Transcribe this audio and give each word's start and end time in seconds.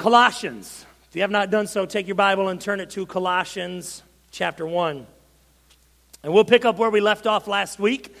Colossians. 0.00 0.86
If 1.10 1.16
you 1.16 1.20
have 1.20 1.30
not 1.30 1.50
done 1.50 1.66
so, 1.66 1.84
take 1.84 2.06
your 2.06 2.14
Bible 2.14 2.48
and 2.48 2.58
turn 2.58 2.80
it 2.80 2.88
to 2.92 3.04
Colossians 3.04 4.02
chapter 4.30 4.66
1. 4.66 5.06
And 6.22 6.32
we'll 6.32 6.46
pick 6.46 6.64
up 6.64 6.78
where 6.78 6.88
we 6.88 7.02
left 7.02 7.26
off 7.26 7.46
last 7.46 7.78
week. 7.78 8.16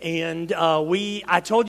And 0.00 0.52
uh, 0.52 0.82
we, 0.84 1.22
I 1.28 1.38
told 1.38 1.66
you, 1.66 1.68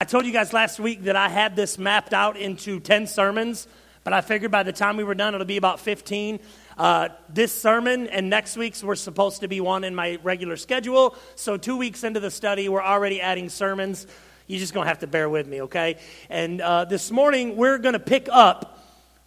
I 0.00 0.04
told 0.04 0.26
you 0.26 0.32
guys 0.32 0.52
last 0.52 0.80
week 0.80 1.04
that 1.04 1.14
I 1.14 1.28
had 1.28 1.54
this 1.54 1.78
mapped 1.78 2.12
out 2.12 2.36
into 2.36 2.80
10 2.80 3.06
sermons, 3.06 3.68
but 4.02 4.12
I 4.12 4.20
figured 4.20 4.50
by 4.50 4.64
the 4.64 4.72
time 4.72 4.96
we 4.96 5.04
were 5.04 5.14
done, 5.14 5.32
it'll 5.32 5.46
be 5.46 5.58
about 5.58 5.78
15. 5.78 6.40
Uh, 6.76 7.10
this 7.28 7.52
sermon 7.52 8.08
and 8.08 8.28
next 8.28 8.56
week's 8.56 8.82
were 8.82 8.96
supposed 8.96 9.42
to 9.42 9.46
be 9.46 9.60
one 9.60 9.84
in 9.84 9.94
my 9.94 10.18
regular 10.24 10.56
schedule. 10.56 11.14
So, 11.36 11.56
two 11.56 11.76
weeks 11.76 12.02
into 12.02 12.18
the 12.18 12.32
study, 12.32 12.68
we're 12.68 12.82
already 12.82 13.20
adding 13.20 13.48
sermons. 13.48 14.08
You're 14.48 14.58
just 14.58 14.74
going 14.74 14.86
to 14.86 14.88
have 14.88 14.98
to 15.00 15.06
bear 15.06 15.28
with 15.28 15.46
me, 15.46 15.62
okay? 15.62 15.98
And 16.28 16.60
uh, 16.60 16.86
this 16.86 17.12
morning, 17.12 17.56
we're 17.56 17.78
going 17.78 17.92
to 17.92 18.00
pick 18.00 18.28
up 18.32 18.74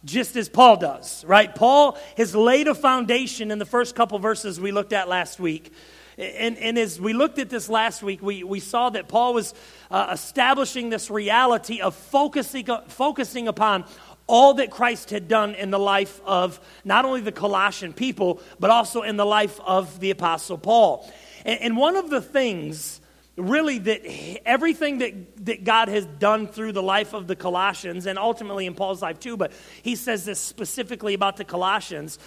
just 0.04 0.36
as 0.36 0.48
Paul 0.48 0.76
does, 0.76 1.24
right? 1.24 1.54
Paul 1.54 1.98
has 2.16 2.34
laid 2.34 2.68
a 2.68 2.74
foundation 2.74 3.50
in 3.50 3.58
the 3.58 3.66
first 3.66 3.94
couple 3.94 4.18
verses 4.18 4.60
we 4.60 4.72
looked 4.72 4.92
at 4.92 5.08
last 5.08 5.38
week. 5.38 5.72
And, 6.18 6.58
and 6.58 6.78
as 6.78 7.00
we 7.00 7.12
looked 7.12 7.38
at 7.38 7.48
this 7.48 7.68
last 7.68 8.02
week, 8.02 8.22
we, 8.22 8.44
we 8.44 8.60
saw 8.60 8.90
that 8.90 9.08
Paul 9.08 9.34
was 9.34 9.54
uh, 9.90 10.08
establishing 10.12 10.90
this 10.90 11.10
reality 11.10 11.80
of 11.80 11.94
focusing, 11.94 12.66
focusing 12.88 13.48
upon 13.48 13.84
all 14.26 14.54
that 14.54 14.70
Christ 14.70 15.10
had 15.10 15.28
done 15.28 15.54
in 15.54 15.70
the 15.70 15.78
life 15.78 16.20
of 16.24 16.60
not 16.84 17.04
only 17.04 17.20
the 17.20 17.32
Colossian 17.32 17.92
people, 17.92 18.40
but 18.58 18.70
also 18.70 19.02
in 19.02 19.16
the 19.16 19.26
life 19.26 19.60
of 19.60 20.00
the 20.00 20.10
Apostle 20.10 20.58
Paul. 20.58 21.10
And, 21.44 21.60
and 21.60 21.76
one 21.76 21.96
of 21.96 22.10
the 22.10 22.20
things, 22.20 23.00
really, 23.36 23.78
that 23.78 24.02
everything 24.46 24.98
that, 24.98 25.46
that 25.46 25.64
God 25.64 25.88
has 25.88 26.04
done 26.04 26.46
through 26.46 26.72
the 26.72 26.82
life 26.82 27.14
of 27.14 27.26
the 27.26 27.36
Colossians, 27.36 28.06
and 28.06 28.18
ultimately 28.18 28.66
in 28.66 28.74
Paul's 28.74 29.02
life 29.02 29.18
too, 29.18 29.36
but 29.36 29.52
he 29.82 29.96
says 29.96 30.24
this 30.24 30.38
specifically 30.38 31.14
about 31.14 31.36
the 31.36 31.44
Colossians, 31.44 32.18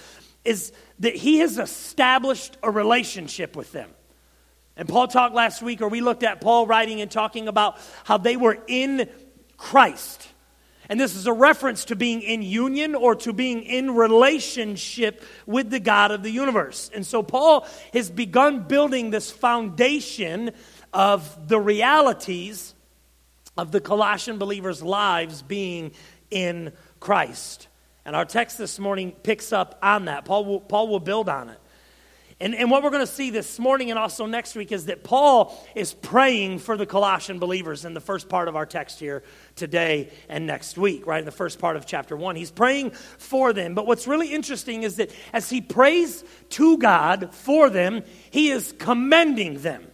is 0.43 0.71
that 0.99 1.15
he 1.15 1.39
has 1.39 1.57
established 1.57 2.57
a 2.63 2.71
relationship 2.71 3.55
with 3.55 3.71
them. 3.71 3.89
And 4.77 4.89
Paul 4.89 5.07
talked 5.07 5.33
last 5.33 5.61
week, 5.61 5.81
or 5.81 5.87
we 5.87 6.01
looked 6.01 6.23
at 6.23 6.41
Paul 6.41 6.67
writing 6.67 7.01
and 7.01 7.09
talking 7.09 7.47
about 7.47 7.77
how 8.03 8.17
they 8.17 8.35
were 8.35 8.57
in 8.67 9.09
Christ. 9.57 10.27
And 10.87 10.99
this 10.99 11.15
is 11.15 11.25
a 11.25 11.33
reference 11.33 11.85
to 11.85 11.95
being 11.95 12.21
in 12.21 12.41
union 12.43 12.93
or 12.93 13.15
to 13.15 13.33
being 13.33 13.63
in 13.63 13.95
relationship 13.95 15.23
with 15.47 15.69
the 15.71 15.79
God 15.79 16.11
of 16.11 16.21
the 16.21 16.29
universe. 16.29 16.91
And 16.93 17.05
so 17.05 17.23
Paul 17.23 17.67
has 17.93 18.11
begun 18.11 18.67
building 18.67 19.09
this 19.09 19.31
foundation 19.31 20.51
of 20.95 21.49
the 21.49 21.59
realities 21.59 22.73
of 23.57 23.71
the 23.71 23.81
Colossian 23.81 24.37
believers' 24.37 24.81
lives 24.81 25.41
being 25.41 25.91
in 26.31 26.71
Christ. 26.99 27.67
And 28.05 28.15
our 28.15 28.25
text 28.25 28.57
this 28.57 28.79
morning 28.79 29.11
picks 29.11 29.51
up 29.51 29.77
on 29.83 30.05
that. 30.05 30.25
Paul 30.25 30.45
will, 30.45 30.61
Paul 30.61 30.87
will 30.87 30.99
build 30.99 31.27
on 31.27 31.49
it. 31.49 31.59
And, 32.39 32.53
and 32.53 32.69
what 32.69 32.83
we're 32.83 32.89
going 32.89 33.05
to 33.05 33.11
see 33.11 33.29
this 33.29 33.59
morning 33.59 33.91
and 33.91 33.99
also 33.99 34.25
next 34.25 34.55
week 34.55 34.71
is 34.71 34.87
that 34.87 35.03
Paul 35.03 35.57
is 35.73 35.93
praying 35.93 36.59
for 36.59 36.75
the 36.75 36.85
Colossian 36.85 37.39
believers 37.39 37.85
in 37.85 37.93
the 37.93 38.01
first 38.01 38.27
part 38.27 38.47
of 38.47 38.55
our 38.55 38.65
text 38.65 38.99
here 38.99 39.23
today 39.55 40.11
and 40.27 40.45
next 40.45 40.77
week, 40.77 41.07
right? 41.07 41.19
In 41.19 41.25
the 41.25 41.31
first 41.31 41.59
part 41.59 41.77
of 41.77 41.85
chapter 41.85 42.15
one. 42.17 42.35
He's 42.35 42.51
praying 42.51 42.91
for 42.91 43.53
them. 43.53 43.73
But 43.73 43.87
what's 43.87 44.05
really 44.05 44.33
interesting 44.33 44.83
is 44.83 44.97
that 44.97 45.11
as 45.31 45.49
he 45.49 45.61
prays 45.61 46.23
to 46.51 46.77
God 46.77 47.33
for 47.33 47.69
them, 47.69 48.03
he 48.31 48.49
is 48.49 48.73
commending 48.77 49.59
them. 49.59 49.87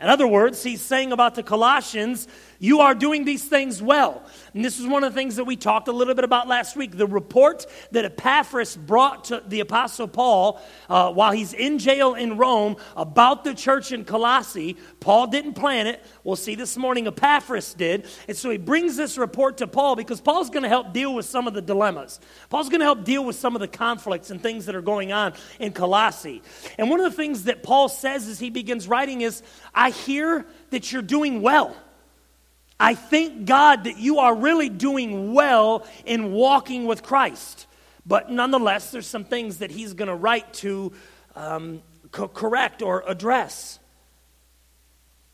In 0.00 0.08
other 0.08 0.26
words, 0.26 0.62
he's 0.62 0.80
saying 0.80 1.12
about 1.12 1.34
the 1.34 1.42
Colossians, 1.42 2.26
you 2.60 2.80
are 2.80 2.94
doing 2.94 3.24
these 3.24 3.42
things 3.42 3.82
well. 3.82 4.22
And 4.52 4.62
this 4.62 4.78
is 4.78 4.86
one 4.86 5.02
of 5.02 5.12
the 5.12 5.18
things 5.18 5.36
that 5.36 5.44
we 5.44 5.56
talked 5.56 5.88
a 5.88 5.92
little 5.92 6.14
bit 6.14 6.24
about 6.24 6.46
last 6.46 6.76
week. 6.76 6.96
The 6.96 7.06
report 7.06 7.64
that 7.90 8.04
Epaphras 8.04 8.76
brought 8.76 9.24
to 9.24 9.42
the 9.46 9.60
Apostle 9.60 10.06
Paul 10.06 10.60
uh, 10.88 11.10
while 11.10 11.32
he's 11.32 11.54
in 11.54 11.78
jail 11.78 12.14
in 12.14 12.36
Rome 12.36 12.76
about 12.96 13.44
the 13.44 13.54
church 13.54 13.92
in 13.92 14.04
Colossae, 14.04 14.76
Paul 15.00 15.28
didn't 15.28 15.54
plan 15.54 15.86
it. 15.86 16.04
We'll 16.22 16.36
see 16.36 16.54
this 16.54 16.76
morning 16.76 17.06
Epaphras 17.06 17.72
did. 17.72 18.06
And 18.28 18.36
so 18.36 18.50
he 18.50 18.58
brings 18.58 18.94
this 18.94 19.16
report 19.16 19.56
to 19.58 19.66
Paul 19.66 19.96
because 19.96 20.20
Paul's 20.20 20.50
going 20.50 20.62
to 20.64 20.68
help 20.68 20.92
deal 20.92 21.14
with 21.14 21.24
some 21.24 21.48
of 21.48 21.54
the 21.54 21.62
dilemmas. 21.62 22.20
Paul's 22.50 22.68
going 22.68 22.80
to 22.80 22.86
help 22.86 23.04
deal 23.04 23.24
with 23.24 23.36
some 23.36 23.56
of 23.56 23.60
the 23.60 23.68
conflicts 23.68 24.30
and 24.30 24.42
things 24.42 24.66
that 24.66 24.74
are 24.74 24.82
going 24.82 25.12
on 25.12 25.32
in 25.58 25.72
Colossae. 25.72 26.42
And 26.76 26.90
one 26.90 27.00
of 27.00 27.10
the 27.10 27.16
things 27.16 27.44
that 27.44 27.62
Paul 27.62 27.88
says 27.88 28.28
as 28.28 28.38
he 28.38 28.50
begins 28.50 28.86
writing 28.86 29.22
is, 29.22 29.42
I 29.74 29.90
hear 29.90 30.44
that 30.68 30.92
you're 30.92 31.00
doing 31.00 31.40
well. 31.40 31.74
I 32.80 32.94
thank 32.94 33.44
God 33.44 33.84
that 33.84 33.98
you 33.98 34.20
are 34.20 34.34
really 34.34 34.70
doing 34.70 35.34
well 35.34 35.86
in 36.06 36.32
walking 36.32 36.86
with 36.86 37.02
Christ. 37.02 37.66
But 38.06 38.30
nonetheless, 38.30 38.90
there's 38.90 39.06
some 39.06 39.24
things 39.24 39.58
that 39.58 39.70
he's 39.70 39.92
going 39.92 40.08
to 40.08 40.14
write 40.14 40.54
to 40.54 40.90
um, 41.36 41.82
co- 42.10 42.28
correct 42.28 42.80
or 42.80 43.04
address. 43.06 43.78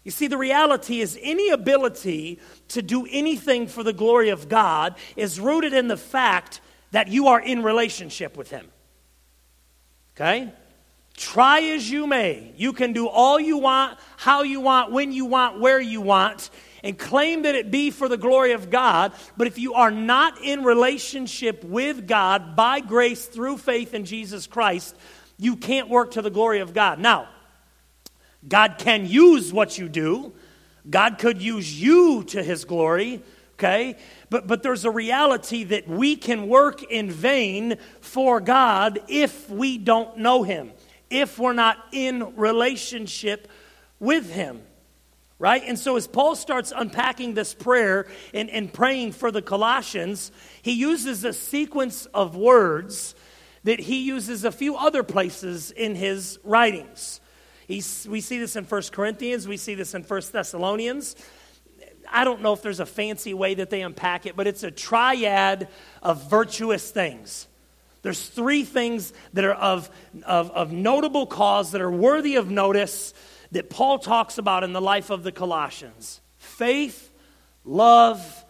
You 0.03 0.11
see, 0.11 0.27
the 0.27 0.37
reality 0.37 1.01
is 1.01 1.17
any 1.23 1.51
ability 1.51 2.41
to 2.69 2.83
do 2.83 3.07
anything 3.09 3.69
for 3.69 3.85
the 3.85 3.93
glory 3.93 4.31
of 4.31 4.49
God 4.49 4.97
is 5.15 5.39
rooted 5.39 5.73
in 5.73 5.87
the 5.87 5.97
fact 5.97 6.61
that 6.91 7.07
you 7.09 7.29
are 7.29 7.41
in 7.41 7.63
relationship 7.63 8.37
with 8.37 8.51
Him. 8.51 8.67
Okay? 10.17 10.53
Try 11.17 11.61
as 11.61 11.91
you 11.91 12.07
may, 12.07 12.53
you 12.57 12.73
can 12.73 12.93
do 12.93 13.09
all 13.09 13.39
you 13.39 13.59
want, 13.59 13.99
how 14.17 14.43
you 14.43 14.61
want, 14.61 14.93
when 14.93 15.13
you 15.13 15.25
want, 15.27 15.61
where 15.61 15.81
you 15.81 16.01
want 16.01 16.51
and 16.87 16.97
claim 16.97 17.43
that 17.43 17.57
it 17.57 17.73
be 17.73 17.91
for 17.91 18.09
the 18.09 18.17
glory 18.17 18.53
of 18.53 18.71
God, 18.71 19.13
but 19.37 19.49
if 19.49 19.59
you 19.59 19.75
are 19.75 19.91
not 19.91 20.41
in 20.41 20.63
relationship 20.63 21.65
with 21.65 22.07
God 22.07 22.55
by 22.55 22.79
grace 22.79 23.27
through 23.27 23.59
faith 23.59 23.93
in 23.93 24.05
Jesus 24.05 24.47
Christ, 24.47 24.97
you 25.37 25.57
can't 25.57 25.89
work 25.89 26.13
to 26.13 26.23
the 26.23 26.31
glory 26.31 26.61
of 26.61 26.73
God. 26.73 27.01
Now, 27.01 27.29
God 28.47 28.77
can 28.79 29.05
use 29.05 29.53
what 29.53 29.77
you 29.77 29.89
do. 29.89 30.33
God 30.89 31.19
could 31.19 31.43
use 31.43 31.83
you 31.83 32.23
to 32.29 32.41
his 32.41 32.65
glory, 32.65 33.21
okay? 33.55 33.97
But, 34.31 34.47
but 34.47 34.63
there's 34.63 34.85
a 34.85 34.91
reality 34.91 35.65
that 35.65 35.89
we 35.89 36.15
can 36.15 36.47
work 36.47 36.85
in 36.85 37.11
vain 37.11 37.79
for 38.01 38.41
God 38.41 39.01
if 39.09 39.51
we 39.51 39.77
don't 39.77 40.19
know 40.19 40.45
him, 40.45 40.71
if 41.11 41.37
we're 41.37 41.53
not 41.53 41.79
in 41.91 42.37
relationship 42.37 43.49
with 43.99 44.31
him 44.31 44.63
right? 45.39 45.63
And 45.67 45.79
so, 45.79 45.97
as 45.97 46.07
Paul 46.07 46.35
starts 46.35 46.73
unpacking 46.75 47.35
this 47.35 47.55
prayer 47.55 48.07
and, 48.33 48.49
and 48.51 48.73
praying 48.73 49.13
for 49.13 49.31
the 49.31 49.43
Colossians, 49.43 50.33
he 50.63 50.73
uses 50.73 51.25
a 51.25 51.33
sequence 51.33 52.07
of 52.07 52.37
words 52.37 53.15
that 53.65 53.81
he 53.81 54.03
uses 54.03 54.45
a 54.45 54.53
few 54.53 54.77
other 54.77 55.03
places 55.03 55.71
in 55.73 55.95
his 55.95 56.39
writings. 56.45 57.21
He's, 57.67 58.07
we 58.09 58.21
see 58.21 58.39
this 58.39 58.55
in 58.55 58.65
1 58.65 58.83
Corinthians, 58.93 59.49
we 59.49 59.57
see 59.57 59.75
this 59.75 59.95
in 59.95 60.05
1 60.05 60.23
Thessalonians. 60.33 61.17
I 62.09 62.23
don't 62.23 62.41
know 62.41 62.53
if 62.53 62.63
there's 62.63 62.79
a 62.79 62.87
fancy 62.87 63.35
way 63.35 63.55
that 63.55 63.71
they 63.71 63.83
unpack 63.83 64.27
it, 64.27 64.37
but 64.37 64.47
it's 64.47 64.63
a 64.63 64.71
triad 64.71 65.67
of 66.03 66.31
virtuous 66.31 66.91
things. 66.93 67.49
There's 68.03 68.29
three 68.29 68.63
things 68.63 69.13
that 69.33 69.45
are 69.45 69.55
of, 69.55 69.91
of, 70.25 70.53
of 70.53 70.71
notable 70.71 71.27
cause, 71.27 71.73
that 71.73 71.81
are 71.81 71.91
worthy 71.91 72.37
of 72.37 72.49
notice, 72.49 73.13
that 73.53 73.71
Paul 73.71 73.99
talks 73.99 74.39
about 74.39 74.65
in 74.65 74.73
the 74.73 74.81
life 74.81 75.11
of 75.11 75.23
the 75.23 75.33
Colossians 75.33 76.21
faith, 76.39 77.11
love, 77.65 78.45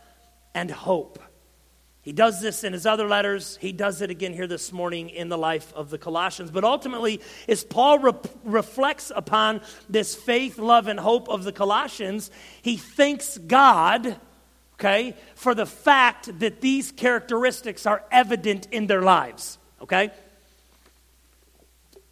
and 0.55 0.71
hope. 0.71 1.19
He 2.07 2.13
does 2.13 2.41
this 2.41 2.63
in 2.63 2.73
his 2.73 2.87
other 2.87 3.09
letters. 3.09 3.59
He 3.61 3.73
does 3.73 4.01
it 4.01 4.11
again 4.13 4.33
here 4.33 4.47
this 4.47 4.73
morning 4.73 5.11
in 5.11 5.29
the 5.29 5.37
life 5.37 5.73
of 5.75 5.91
the 5.91 5.99
Colossians. 5.99 6.53
But 6.53 6.63
ultimately, 6.63 7.21
as 7.49 7.65
Paul 7.65 7.99
re- 7.99 8.13
reflects 8.45 9.11
upon 9.15 9.61
this 9.89 10.15
faith, 10.15 10.57
love, 10.57 10.87
and 10.87 11.01
hope 11.01 11.29
of 11.29 11.43
the 11.43 11.51
Colossians, 11.51 12.31
he 12.63 12.77
thanks 12.77 13.39
God, 13.39 14.21
okay, 14.75 15.17
for 15.35 15.53
the 15.53 15.67
fact 15.67 16.39
that 16.39 16.61
these 16.61 16.93
characteristics 16.93 17.87
are 17.87 18.05
evident 18.13 18.69
in 18.71 18.87
their 18.87 19.03
lives, 19.03 19.59
okay? 19.83 20.13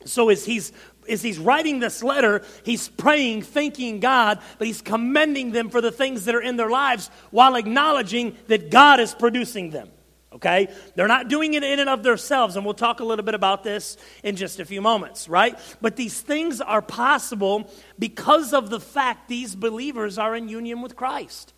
So 0.06 0.28
as 0.28 0.44
he's 0.44 0.72
as 1.08 1.22
he's 1.22 1.38
writing 1.38 1.80
this 1.80 2.02
letter, 2.02 2.42
he's 2.64 2.88
praying, 2.88 3.42
thanking 3.42 4.00
God, 4.00 4.38
but 4.58 4.66
he's 4.66 4.82
commending 4.82 5.52
them 5.52 5.70
for 5.70 5.80
the 5.80 5.92
things 5.92 6.24
that 6.24 6.34
are 6.34 6.42
in 6.42 6.56
their 6.56 6.70
lives 6.70 7.10
while 7.30 7.56
acknowledging 7.56 8.36
that 8.48 8.70
God 8.70 9.00
is 9.00 9.14
producing 9.14 9.70
them. 9.70 9.90
Okay? 10.32 10.68
They're 10.96 11.06
not 11.06 11.28
doing 11.28 11.54
it 11.54 11.62
in 11.62 11.78
and 11.78 11.88
of 11.88 12.02
themselves, 12.02 12.56
and 12.56 12.64
we'll 12.64 12.74
talk 12.74 13.00
a 13.00 13.04
little 13.04 13.24
bit 13.24 13.34
about 13.34 13.62
this 13.62 13.96
in 14.24 14.34
just 14.34 14.58
a 14.58 14.64
few 14.64 14.80
moments, 14.80 15.28
right? 15.28 15.56
But 15.80 15.94
these 15.94 16.20
things 16.20 16.60
are 16.60 16.82
possible 16.82 17.70
because 17.98 18.52
of 18.52 18.68
the 18.68 18.80
fact 18.80 19.28
these 19.28 19.54
believers 19.54 20.18
are 20.18 20.34
in 20.34 20.48
union 20.48 20.82
with 20.82 20.96
Christ. 20.96 21.52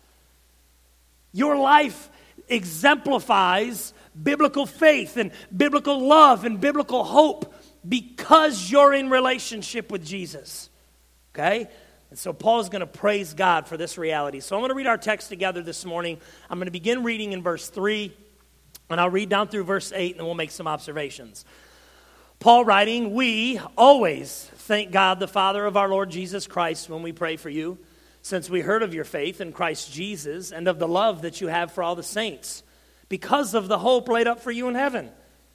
Your 1.31 1.57
life 1.57 2.09
exemplifies 2.47 3.93
biblical 4.21 4.65
faith 4.65 5.17
and 5.17 5.31
biblical 5.55 5.99
love 5.99 6.45
and 6.45 6.61
biblical 6.61 7.03
hope 7.03 7.53
because 7.87 8.69
you're 8.69 8.93
in 8.93 9.09
relationship 9.09 9.91
with 9.91 10.05
Jesus. 10.05 10.69
Okay? 11.33 11.67
And 12.09 12.17
so 12.17 12.33
Paul's 12.33 12.69
going 12.69 12.79
to 12.79 12.87
praise 12.87 13.33
God 13.33 13.67
for 13.67 13.77
this 13.77 13.97
reality. 13.97 14.39
So 14.39 14.55
I'm 14.55 14.61
going 14.61 14.69
to 14.69 14.75
read 14.75 14.87
our 14.87 14.97
text 14.97 15.29
together 15.29 15.61
this 15.61 15.85
morning. 15.85 16.19
I'm 16.49 16.57
going 16.57 16.67
to 16.67 16.71
begin 16.71 17.03
reading 17.03 17.33
in 17.33 17.43
verse 17.43 17.67
3. 17.67 18.15
And 18.89 19.01
I'll 19.01 19.09
read 19.09 19.29
down 19.29 19.49
through 19.49 19.65
verse 19.65 19.91
8 19.93 20.11
and 20.11 20.19
then 20.19 20.25
we'll 20.25 20.35
make 20.35 20.51
some 20.51 20.67
observations. 20.67 21.43
Paul 22.39 22.63
writing, 22.63 23.13
We 23.13 23.59
always 23.77 24.49
thank 24.55 24.91
God, 24.91 25.19
the 25.19 25.27
Father 25.27 25.65
of 25.65 25.75
our 25.75 25.89
Lord 25.89 26.09
Jesus 26.09 26.47
Christ, 26.47 26.89
when 26.89 27.01
we 27.01 27.11
pray 27.11 27.35
for 27.35 27.49
you, 27.49 27.77
since 28.21 28.49
we 28.49 28.61
heard 28.61 28.83
of 28.83 28.93
your 28.93 29.03
faith 29.03 29.41
in 29.41 29.51
Christ 29.51 29.91
Jesus 29.91 30.51
and 30.51 30.67
of 30.67 30.79
the 30.79 30.87
love 30.87 31.23
that 31.23 31.41
you 31.41 31.47
have 31.47 31.71
for 31.71 31.83
all 31.83 31.95
the 31.95 32.03
saints, 32.03 32.63
because 33.09 33.53
of 33.53 33.67
the 33.67 33.79
hope 33.79 34.07
laid 34.07 34.27
up 34.27 34.39
for 34.39 34.51
you 34.51 34.67
in 34.67 34.75
heaven. 34.75 35.09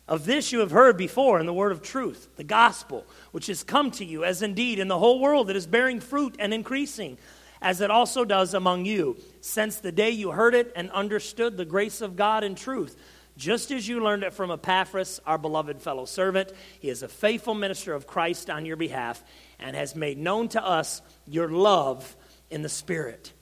Of 0.08 0.25
this 0.25 0.52
you 0.52 0.60
have 0.60 0.70
heard 0.70 0.96
before 0.96 1.38
in 1.38 1.46
the 1.46 1.54
word 1.54 1.72
of 1.72 1.82
truth, 1.82 2.28
the 2.37 2.44
gospel, 2.44 3.06
which 3.31 3.46
has 3.46 3.62
come 3.62 3.90
to 3.93 4.04
you, 4.04 4.25
as 4.25 4.43
indeed 4.43 4.78
in 4.78 4.88
the 4.88 4.99
whole 4.99 5.20
world 5.20 5.49
it 5.49 5.56
is 5.56 5.66
bearing 5.66 6.00
fruit 6.00 6.37
and 6.38 6.52
increasing, 6.52 7.19
as 7.60 7.81
it 7.81 7.90
also 7.90 8.25
does 8.25 8.54
among 8.54 8.84
you, 8.84 9.16
since 9.40 9.76
the 9.76 9.93
day 9.93 10.10
you 10.10 10.32
heard 10.32 10.54
it 10.54 10.72
and 10.75 10.90
understood 10.90 11.56
the 11.56 11.64
grace 11.64 12.00
of 12.00 12.16
God 12.16 12.43
in 12.44 12.54
truth 12.54 12.96
just 13.37 13.70
as 13.70 13.88
you 13.88 14.02
learned 14.02 14.25
it 14.25 14.34
from 14.34 14.50
Epaphras, 14.50 15.20
our 15.26 15.38
beloved 15.38 15.81
fellow 15.81 16.05
servant. 16.05 16.52
He 16.81 16.88
is 16.88 17.02
a 17.02 17.08
faithful 17.08 17.55
minister 17.55 17.94
of 17.94 18.06
Christ 18.06 18.50
on 18.50 18.66
your 18.66 18.76
behalf 18.76 19.22
and 19.58 19.75
has 19.76 19.96
made 19.96 20.19
known 20.19 20.48
to 20.48 20.64
us 20.64 21.02
your 21.26 21.48
love 21.48 22.16
in 22.50 22.62
the 22.62 22.69
Spirit. 22.69 23.32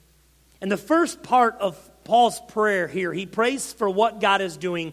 And 0.61 0.71
the 0.71 0.77
first 0.77 1.23
part 1.23 1.57
of 1.59 1.77
Paul's 2.05 2.41
prayer 2.49 2.87
here, 2.87 3.13
he 3.13 3.27
prays 3.27 3.73
for 3.73 3.89
what 3.89 4.21
God 4.21 4.41
is 4.41 4.57
doing 4.57 4.93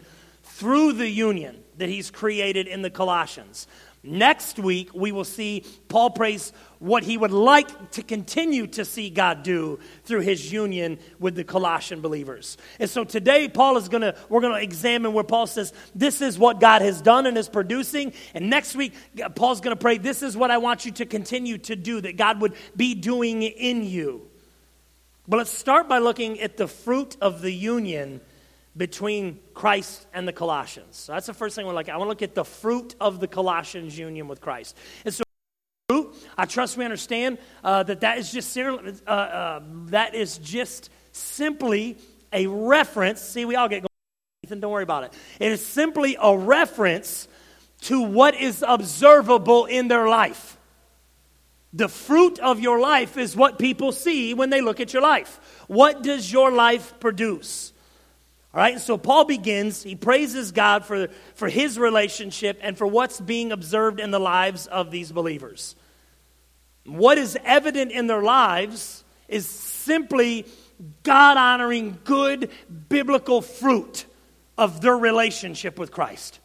through 0.57 0.93
the 0.93 1.07
union 1.07 1.63
that 1.77 1.87
he's 1.87 2.09
created 2.09 2.65
in 2.67 2.81
the 2.81 2.89
Colossians. 2.89 3.67
Next 4.01 4.57
week, 4.57 4.89
we 4.91 5.11
will 5.11 5.23
see 5.23 5.63
Paul 5.87 6.09
prays 6.09 6.51
what 6.79 7.03
he 7.03 7.15
would 7.15 7.31
like 7.31 7.91
to 7.91 8.01
continue 8.01 8.65
to 8.67 8.83
see 8.83 9.11
God 9.11 9.43
do 9.43 9.79
through 10.03 10.21
his 10.21 10.51
union 10.51 10.97
with 11.19 11.35
the 11.35 11.43
Colossian 11.43 12.01
believers. 12.01 12.57
And 12.79 12.89
so 12.89 13.03
today, 13.03 13.47
Paul 13.47 13.77
is 13.77 13.87
going 13.87 14.01
to, 14.01 14.15
we're 14.29 14.41
going 14.41 14.53
to 14.53 14.61
examine 14.61 15.13
where 15.13 15.23
Paul 15.23 15.45
says, 15.45 15.73
This 15.93 16.21
is 16.21 16.39
what 16.39 16.59
God 16.59 16.81
has 16.81 17.03
done 17.03 17.27
and 17.27 17.37
is 17.37 17.49
producing. 17.49 18.13
And 18.33 18.49
next 18.49 18.75
week, 18.75 18.93
Paul's 19.35 19.61
going 19.61 19.75
to 19.75 19.79
pray, 19.79 19.99
This 19.99 20.23
is 20.23 20.35
what 20.35 20.49
I 20.49 20.57
want 20.57 20.85
you 20.85 20.91
to 20.93 21.05
continue 21.05 21.59
to 21.59 21.75
do, 21.75 22.01
that 22.01 22.17
God 22.17 22.41
would 22.41 22.55
be 22.75 22.95
doing 22.95 23.43
in 23.43 23.83
you. 23.83 24.27
But 25.27 25.37
let's 25.37 25.51
start 25.51 25.87
by 25.87 25.99
looking 25.99 26.39
at 26.39 26.57
the 26.57 26.67
fruit 26.67 27.15
of 27.21 27.41
the 27.41 27.51
union 27.51 28.21
between 28.77 29.39
Christ 29.53 30.05
and 30.13 30.27
the 30.27 30.33
Colossians. 30.33 30.95
So 30.95 31.13
that's 31.13 31.25
the 31.25 31.33
first 31.33 31.55
thing 31.55 31.65
we're 31.65 31.77
at. 31.77 31.89
I 31.89 31.97
want 31.97 32.05
to 32.05 32.09
look 32.09 32.21
at 32.21 32.35
the 32.35 32.45
fruit 32.45 32.95
of 33.01 33.19
the 33.19 33.27
Colossians 33.27 33.97
union 33.97 34.27
with 34.27 34.39
Christ. 34.39 34.77
And 35.03 35.13
so 35.13 35.23
I 36.37 36.45
trust 36.45 36.77
we 36.77 36.85
understand 36.85 37.39
uh, 37.63 37.83
that 37.83 38.01
that 38.01 38.17
is 38.17 38.31
just 38.31 38.57
uh, 38.57 39.09
uh, 39.09 39.61
that 39.85 40.13
is 40.13 40.37
just 40.37 40.89
simply 41.11 41.97
a 42.31 42.45
reference. 42.47 43.21
See, 43.21 43.45
we 43.45 43.55
all 43.55 43.67
get 43.67 43.81
going. 43.81 43.87
Ethan, 44.43 44.59
don't 44.59 44.71
worry 44.71 44.83
about 44.83 45.05
it. 45.05 45.13
It 45.39 45.51
is 45.51 45.65
simply 45.65 46.15
a 46.21 46.37
reference 46.37 47.27
to 47.81 48.01
what 48.01 48.35
is 48.35 48.63
observable 48.67 49.65
in 49.65 49.87
their 49.87 50.07
life. 50.07 50.57
The 51.73 51.89
fruit 51.89 52.39
of 52.39 52.59
your 52.59 52.79
life 52.79 53.17
is 53.17 53.35
what 53.35 53.59
people 53.59 53.91
see 53.91 54.33
when 54.33 54.49
they 54.49 54.61
look 54.61 54.79
at 54.79 54.93
your 54.93 55.01
life. 55.01 55.63
What 55.67 56.01
does 56.01 56.31
your 56.31 56.51
life 56.51 56.99
produce? 56.99 57.73
All 58.53 58.61
right, 58.61 58.79
so 58.79 58.97
Paul 58.97 59.25
begins, 59.25 59.83
he 59.83 59.95
praises 59.95 60.51
God 60.51 60.85
for, 60.85 61.09
for 61.35 61.49
his 61.49 61.77
relationship 61.77 62.57
and 62.61 62.77
for 62.77 62.87
what's 62.87 63.19
being 63.19 63.51
observed 63.51 63.99
in 63.99 64.11
the 64.11 64.19
lives 64.19 64.67
of 64.67 64.89
these 64.89 65.11
believers. 65.11 65.75
What 66.85 67.17
is 67.17 67.37
evident 67.43 67.91
in 67.91 68.07
their 68.07 68.23
lives 68.23 69.03
is 69.27 69.47
simply 69.47 70.45
God 71.03 71.37
honoring, 71.37 71.97
good 72.03 72.49
biblical 72.87 73.41
fruit 73.41 74.05
of 74.57 74.81
their 74.81 74.97
relationship 74.97 75.77
with 75.77 75.91
Christ. 75.91 76.39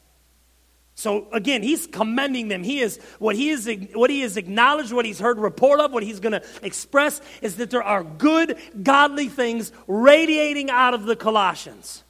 So 0.94 1.26
again, 1.32 1.62
he's 1.62 1.86
commending 1.86 2.48
them. 2.48 2.62
He 2.62 2.80
is 2.80 2.98
what 3.18 3.34
he 3.34 3.50
is 3.50 3.68
what 3.94 4.10
he 4.10 4.20
has 4.20 4.36
acknowledged, 4.36 4.92
what 4.92 5.04
he's 5.04 5.18
heard 5.18 5.38
report 5.38 5.80
of, 5.80 5.92
what 5.92 6.02
he's 6.02 6.20
going 6.20 6.32
to 6.32 6.42
express 6.62 7.20
is 7.40 7.56
that 7.56 7.70
there 7.70 7.82
are 7.82 8.04
good, 8.04 8.58
godly 8.82 9.28
things 9.28 9.72
radiating 9.86 10.70
out 10.70 10.94
of 10.94 11.04
the 11.04 11.16
Colossians. 11.16 12.04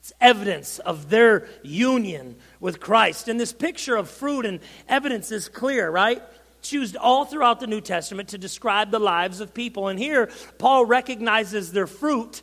It's 0.00 0.12
evidence 0.20 0.80
of 0.80 1.08
their 1.08 1.48
union 1.62 2.36
with 2.60 2.78
Christ. 2.78 3.26
And 3.26 3.40
this 3.40 3.54
picture 3.54 3.96
of 3.96 4.10
fruit 4.10 4.44
and 4.44 4.60
evidence 4.86 5.32
is 5.32 5.48
clear, 5.48 5.90
right? 5.90 6.22
It's 6.58 6.74
used 6.74 6.94
all 6.96 7.24
throughout 7.24 7.58
the 7.58 7.66
New 7.66 7.80
Testament 7.80 8.28
to 8.30 8.38
describe 8.38 8.90
the 8.90 8.98
lives 8.98 9.40
of 9.40 9.54
people. 9.54 9.88
And 9.88 9.98
here, 9.98 10.28
Paul 10.58 10.84
recognizes 10.84 11.72
their 11.72 11.86
fruit 11.86 12.42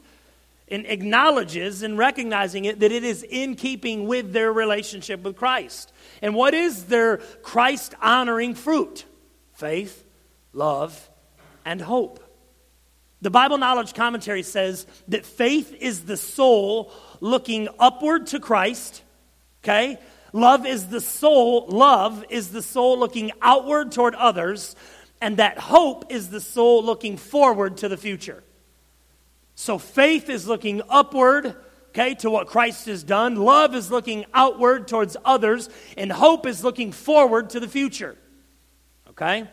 and 0.71 0.85
acknowledges 0.87 1.83
and 1.83 1.97
recognizing 1.97 2.65
it 2.65 2.79
that 2.79 2.91
it 2.91 3.03
is 3.03 3.23
in 3.23 3.55
keeping 3.55 4.07
with 4.07 4.31
their 4.31 4.51
relationship 4.51 5.21
with 5.21 5.35
Christ. 5.35 5.91
And 6.21 6.33
what 6.33 6.53
is 6.53 6.85
their 6.85 7.17
Christ 7.17 7.93
honoring 8.01 8.55
fruit? 8.55 9.05
Faith, 9.53 10.05
love, 10.53 11.09
and 11.65 11.81
hope. 11.81 12.23
The 13.21 13.29
Bible 13.29 13.59
Knowledge 13.59 13.93
Commentary 13.93 14.41
says 14.41 14.87
that 15.09 15.25
faith 15.25 15.75
is 15.79 16.05
the 16.05 16.17
soul 16.17 16.91
looking 17.19 17.67
upward 17.77 18.27
to 18.27 18.39
Christ, 18.39 19.03
okay? 19.63 19.99
Love 20.33 20.65
is 20.65 20.87
the 20.87 21.01
soul, 21.01 21.67
love 21.67 22.25
is 22.29 22.51
the 22.51 22.63
soul 22.63 22.97
looking 22.97 23.31
outward 23.41 23.91
toward 23.91 24.15
others, 24.15 24.75
and 25.21 25.37
that 25.37 25.59
hope 25.59 26.11
is 26.11 26.29
the 26.29 26.41
soul 26.41 26.83
looking 26.83 27.17
forward 27.17 27.77
to 27.77 27.89
the 27.89 27.97
future. 27.97 28.43
So 29.55 29.77
faith 29.77 30.29
is 30.29 30.47
looking 30.47 30.81
upward, 30.89 31.55
okay, 31.89 32.15
to 32.15 32.29
what 32.29 32.47
Christ 32.47 32.85
has 32.87 33.03
done. 33.03 33.35
Love 33.35 33.75
is 33.75 33.91
looking 33.91 34.25
outward 34.33 34.87
towards 34.87 35.17
others, 35.23 35.69
and 35.97 36.11
hope 36.11 36.45
is 36.45 36.63
looking 36.63 36.91
forward 36.91 37.51
to 37.51 37.59
the 37.59 37.67
future. 37.67 38.17
Okay? 39.09 39.47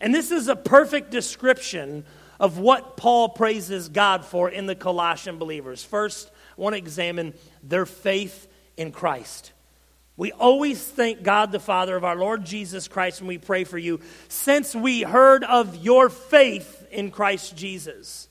And 0.00 0.14
this 0.14 0.30
is 0.30 0.48
a 0.48 0.56
perfect 0.56 1.10
description 1.10 2.04
of 2.40 2.58
what 2.58 2.96
Paul 2.96 3.30
praises 3.30 3.88
God 3.88 4.24
for 4.24 4.50
in 4.50 4.66
the 4.66 4.74
Colossian 4.74 5.38
believers. 5.38 5.84
First, 5.84 6.30
I 6.58 6.60
want 6.60 6.74
to 6.74 6.78
examine 6.78 7.34
their 7.62 7.86
faith 7.86 8.48
in 8.76 8.92
Christ. 8.92 9.52
We 10.16 10.30
always 10.32 10.82
thank 10.82 11.22
God 11.22 11.50
the 11.50 11.60
Father 11.60 11.96
of 11.96 12.04
our 12.04 12.16
Lord 12.16 12.44
Jesus 12.44 12.86
Christ 12.86 13.20
when 13.20 13.28
we 13.28 13.38
pray 13.38 13.64
for 13.64 13.78
you, 13.78 14.00
since 14.28 14.74
we 14.74 15.02
heard 15.02 15.42
of 15.42 15.76
your 15.76 16.08
faith 16.08 16.86
in 16.90 17.10
Christ 17.10 17.56
Jesus. 17.56 18.28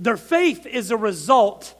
Their 0.00 0.16
faith 0.16 0.66
is 0.66 0.90
a 0.90 0.96
result 0.96 1.74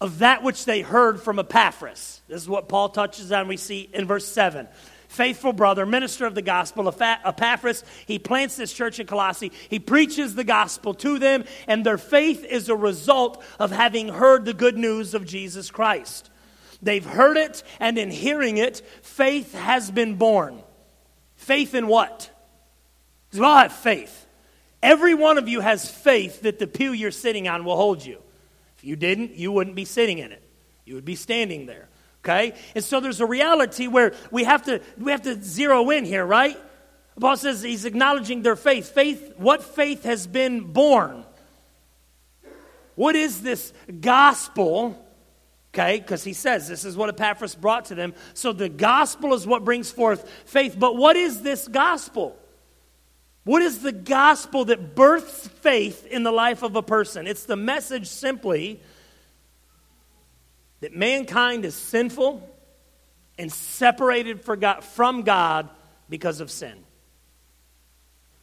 of 0.00 0.20
that 0.20 0.42
which 0.42 0.64
they 0.64 0.80
heard 0.80 1.20
from 1.20 1.38
Epaphras. 1.38 2.22
This 2.28 2.42
is 2.42 2.48
what 2.48 2.68
Paul 2.68 2.88
touches 2.88 3.30
on, 3.30 3.46
we 3.46 3.56
see 3.56 3.90
in 3.92 4.06
verse 4.06 4.26
7. 4.26 4.68
Faithful 5.08 5.52
brother, 5.52 5.84
minister 5.84 6.26
of 6.26 6.34
the 6.34 6.42
gospel, 6.42 6.88
Epaphras, 6.88 7.84
he 8.06 8.18
plants 8.18 8.56
this 8.56 8.72
church 8.72 9.00
in 9.00 9.06
Colossae. 9.06 9.52
He 9.68 9.78
preaches 9.78 10.34
the 10.34 10.44
gospel 10.44 10.94
to 10.94 11.18
them, 11.18 11.44
and 11.66 11.84
their 11.84 11.98
faith 11.98 12.44
is 12.44 12.68
a 12.68 12.76
result 12.76 13.42
of 13.58 13.70
having 13.70 14.08
heard 14.08 14.44
the 14.44 14.54
good 14.54 14.76
news 14.76 15.14
of 15.14 15.26
Jesus 15.26 15.70
Christ. 15.70 16.30
They've 16.80 17.04
heard 17.04 17.36
it, 17.36 17.62
and 17.80 17.98
in 17.98 18.10
hearing 18.10 18.58
it, 18.58 18.82
faith 19.02 19.54
has 19.54 19.90
been 19.90 20.14
born. 20.14 20.62
Faith 21.36 21.74
in 21.74 21.86
what? 21.86 22.30
Because 23.26 23.40
we 23.40 23.46
all 23.46 23.58
have 23.58 23.72
faith. 23.72 24.26
Every 24.82 25.14
one 25.14 25.38
of 25.38 25.48
you 25.48 25.60
has 25.60 25.90
faith 25.90 26.42
that 26.42 26.58
the 26.58 26.66
pew 26.66 26.92
you're 26.92 27.10
sitting 27.10 27.48
on 27.48 27.64
will 27.64 27.76
hold 27.76 28.04
you. 28.04 28.18
If 28.76 28.84
you 28.84 28.96
didn't, 28.96 29.34
you 29.34 29.50
wouldn't 29.50 29.74
be 29.74 29.84
sitting 29.84 30.18
in 30.18 30.30
it. 30.30 30.42
You 30.84 30.94
would 30.94 31.04
be 31.04 31.16
standing 31.16 31.66
there. 31.66 31.88
Okay? 32.24 32.54
And 32.74 32.84
so 32.84 33.00
there's 33.00 33.20
a 33.20 33.26
reality 33.26 33.86
where 33.86 34.14
we 34.30 34.44
have 34.44 34.64
to 34.64 34.80
we 34.98 35.10
have 35.12 35.22
to 35.22 35.42
zero 35.42 35.90
in 35.90 36.04
here, 36.04 36.24
right? 36.24 36.56
Paul 37.20 37.36
says 37.36 37.62
he's 37.62 37.84
acknowledging 37.84 38.42
their 38.42 38.56
faith. 38.56 38.90
Faith, 38.90 39.34
what 39.36 39.62
faith 39.62 40.04
has 40.04 40.26
been 40.26 40.72
born? 40.72 41.24
What 42.94 43.16
is 43.16 43.42
this 43.42 43.72
gospel? 44.00 45.04
Okay, 45.74 45.98
because 45.98 46.24
he 46.24 46.32
says 46.32 46.68
this 46.68 46.84
is 46.84 46.96
what 46.96 47.08
Epaphras 47.08 47.54
brought 47.54 47.86
to 47.86 47.94
them. 47.94 48.14
So 48.34 48.52
the 48.52 48.68
gospel 48.68 49.34
is 49.34 49.46
what 49.46 49.64
brings 49.64 49.90
forth 49.90 50.28
faith. 50.46 50.76
But 50.78 50.96
what 50.96 51.16
is 51.16 51.42
this 51.42 51.68
gospel? 51.68 52.36
What 53.48 53.62
is 53.62 53.78
the 53.78 53.92
gospel 53.92 54.66
that 54.66 54.94
births 54.94 55.48
faith 55.48 56.06
in 56.06 56.22
the 56.22 56.30
life 56.30 56.62
of 56.62 56.76
a 56.76 56.82
person? 56.82 57.26
It's 57.26 57.44
the 57.44 57.56
message 57.56 58.06
simply 58.06 58.78
that 60.80 60.94
mankind 60.94 61.64
is 61.64 61.74
sinful 61.74 62.46
and 63.38 63.50
separated 63.50 64.44
from 64.44 65.22
God 65.22 65.70
because 66.10 66.42
of 66.42 66.50
sin. 66.50 66.84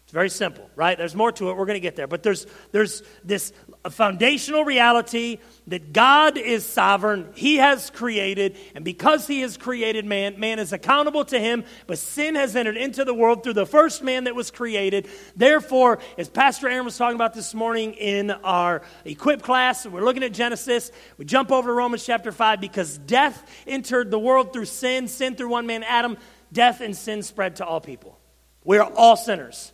It's 0.05 0.13
very 0.13 0.29
simple, 0.29 0.69
right? 0.75 0.95
There's 0.95 1.15
more 1.15 1.31
to 1.31 1.49
it. 1.49 1.57
We're 1.57 1.65
going 1.65 1.77
to 1.77 1.79
get 1.79 1.95
there. 1.95 2.05
But 2.05 2.21
there's, 2.21 2.45
there's 2.71 3.01
this 3.23 3.51
foundational 3.89 4.63
reality 4.63 5.39
that 5.65 5.93
God 5.93 6.37
is 6.37 6.63
sovereign. 6.63 7.29
He 7.33 7.55
has 7.55 7.89
created. 7.89 8.55
And 8.75 8.85
because 8.85 9.25
He 9.25 9.41
has 9.41 9.57
created 9.57 10.05
man, 10.05 10.39
man 10.39 10.59
is 10.59 10.73
accountable 10.73 11.25
to 11.25 11.39
Him. 11.39 11.63
But 11.87 11.97
sin 11.97 12.35
has 12.35 12.55
entered 12.55 12.77
into 12.77 13.03
the 13.03 13.15
world 13.15 13.41
through 13.41 13.53
the 13.53 13.65
first 13.65 14.03
man 14.03 14.25
that 14.25 14.35
was 14.35 14.51
created. 14.51 15.07
Therefore, 15.35 15.97
as 16.19 16.29
Pastor 16.29 16.69
Aaron 16.69 16.85
was 16.85 16.95
talking 16.95 17.15
about 17.15 17.33
this 17.33 17.55
morning 17.55 17.93
in 17.93 18.29
our 18.29 18.83
equip 19.05 19.41
class, 19.41 19.87
we're 19.87 20.05
looking 20.05 20.23
at 20.23 20.33
Genesis. 20.33 20.91
We 21.17 21.25
jump 21.25 21.51
over 21.51 21.69
to 21.69 21.73
Romans 21.73 22.05
chapter 22.05 22.31
5 22.31 22.61
because 22.61 22.99
death 22.99 23.43
entered 23.65 24.11
the 24.11 24.19
world 24.19 24.53
through 24.53 24.65
sin, 24.65 25.07
sin 25.07 25.35
through 25.35 25.49
one 25.49 25.65
man, 25.65 25.81
Adam. 25.81 26.15
Death 26.53 26.81
and 26.81 26.95
sin 26.95 27.23
spread 27.23 27.55
to 27.55 27.65
all 27.65 27.81
people. 27.81 28.19
We 28.63 28.77
are 28.77 28.91
all 28.95 29.17
sinners. 29.17 29.71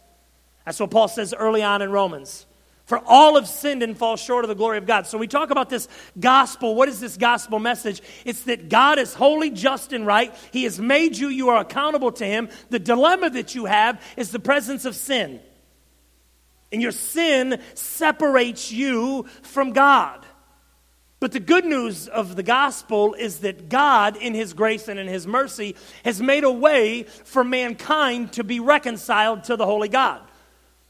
That's 0.65 0.79
what 0.79 0.91
Paul 0.91 1.07
says 1.07 1.33
early 1.33 1.63
on 1.63 1.81
in 1.81 1.91
Romans. 1.91 2.45
For 2.85 2.99
all 3.05 3.35
have 3.35 3.47
sinned 3.47 3.83
and 3.83 3.97
fall 3.97 4.17
short 4.17 4.43
of 4.43 4.49
the 4.49 4.55
glory 4.55 4.77
of 4.77 4.85
God. 4.85 5.07
So 5.07 5.17
we 5.17 5.27
talk 5.27 5.49
about 5.49 5.69
this 5.69 5.87
gospel. 6.19 6.75
What 6.75 6.89
is 6.89 6.99
this 6.99 7.15
gospel 7.15 7.57
message? 7.57 8.01
It's 8.25 8.43
that 8.43 8.67
God 8.67 8.99
is 8.99 9.13
holy, 9.13 9.49
just, 9.49 9.93
and 9.93 10.05
right. 10.05 10.35
He 10.51 10.65
has 10.65 10.77
made 10.77 11.17
you. 11.17 11.29
You 11.29 11.49
are 11.49 11.61
accountable 11.61 12.11
to 12.11 12.25
Him. 12.25 12.49
The 12.69 12.79
dilemma 12.79 13.29
that 13.29 13.55
you 13.55 13.65
have 13.65 14.01
is 14.17 14.31
the 14.31 14.39
presence 14.39 14.83
of 14.83 14.95
sin. 14.95 15.39
And 16.71 16.81
your 16.81 16.91
sin 16.91 17.61
separates 17.75 18.71
you 18.71 19.25
from 19.41 19.71
God. 19.71 20.25
But 21.21 21.31
the 21.33 21.39
good 21.39 21.65
news 21.65 22.07
of 22.07 22.35
the 22.35 22.43
gospel 22.43 23.13
is 23.13 23.39
that 23.39 23.69
God, 23.69 24.17
in 24.17 24.33
His 24.33 24.53
grace 24.53 24.87
and 24.87 24.99
in 24.99 25.07
His 25.07 25.27
mercy, 25.27 25.75
has 26.03 26.21
made 26.21 26.43
a 26.43 26.51
way 26.51 27.03
for 27.03 27.43
mankind 27.43 28.33
to 28.33 28.43
be 28.43 28.59
reconciled 28.59 29.45
to 29.45 29.55
the 29.55 29.65
Holy 29.65 29.87
God. 29.87 30.21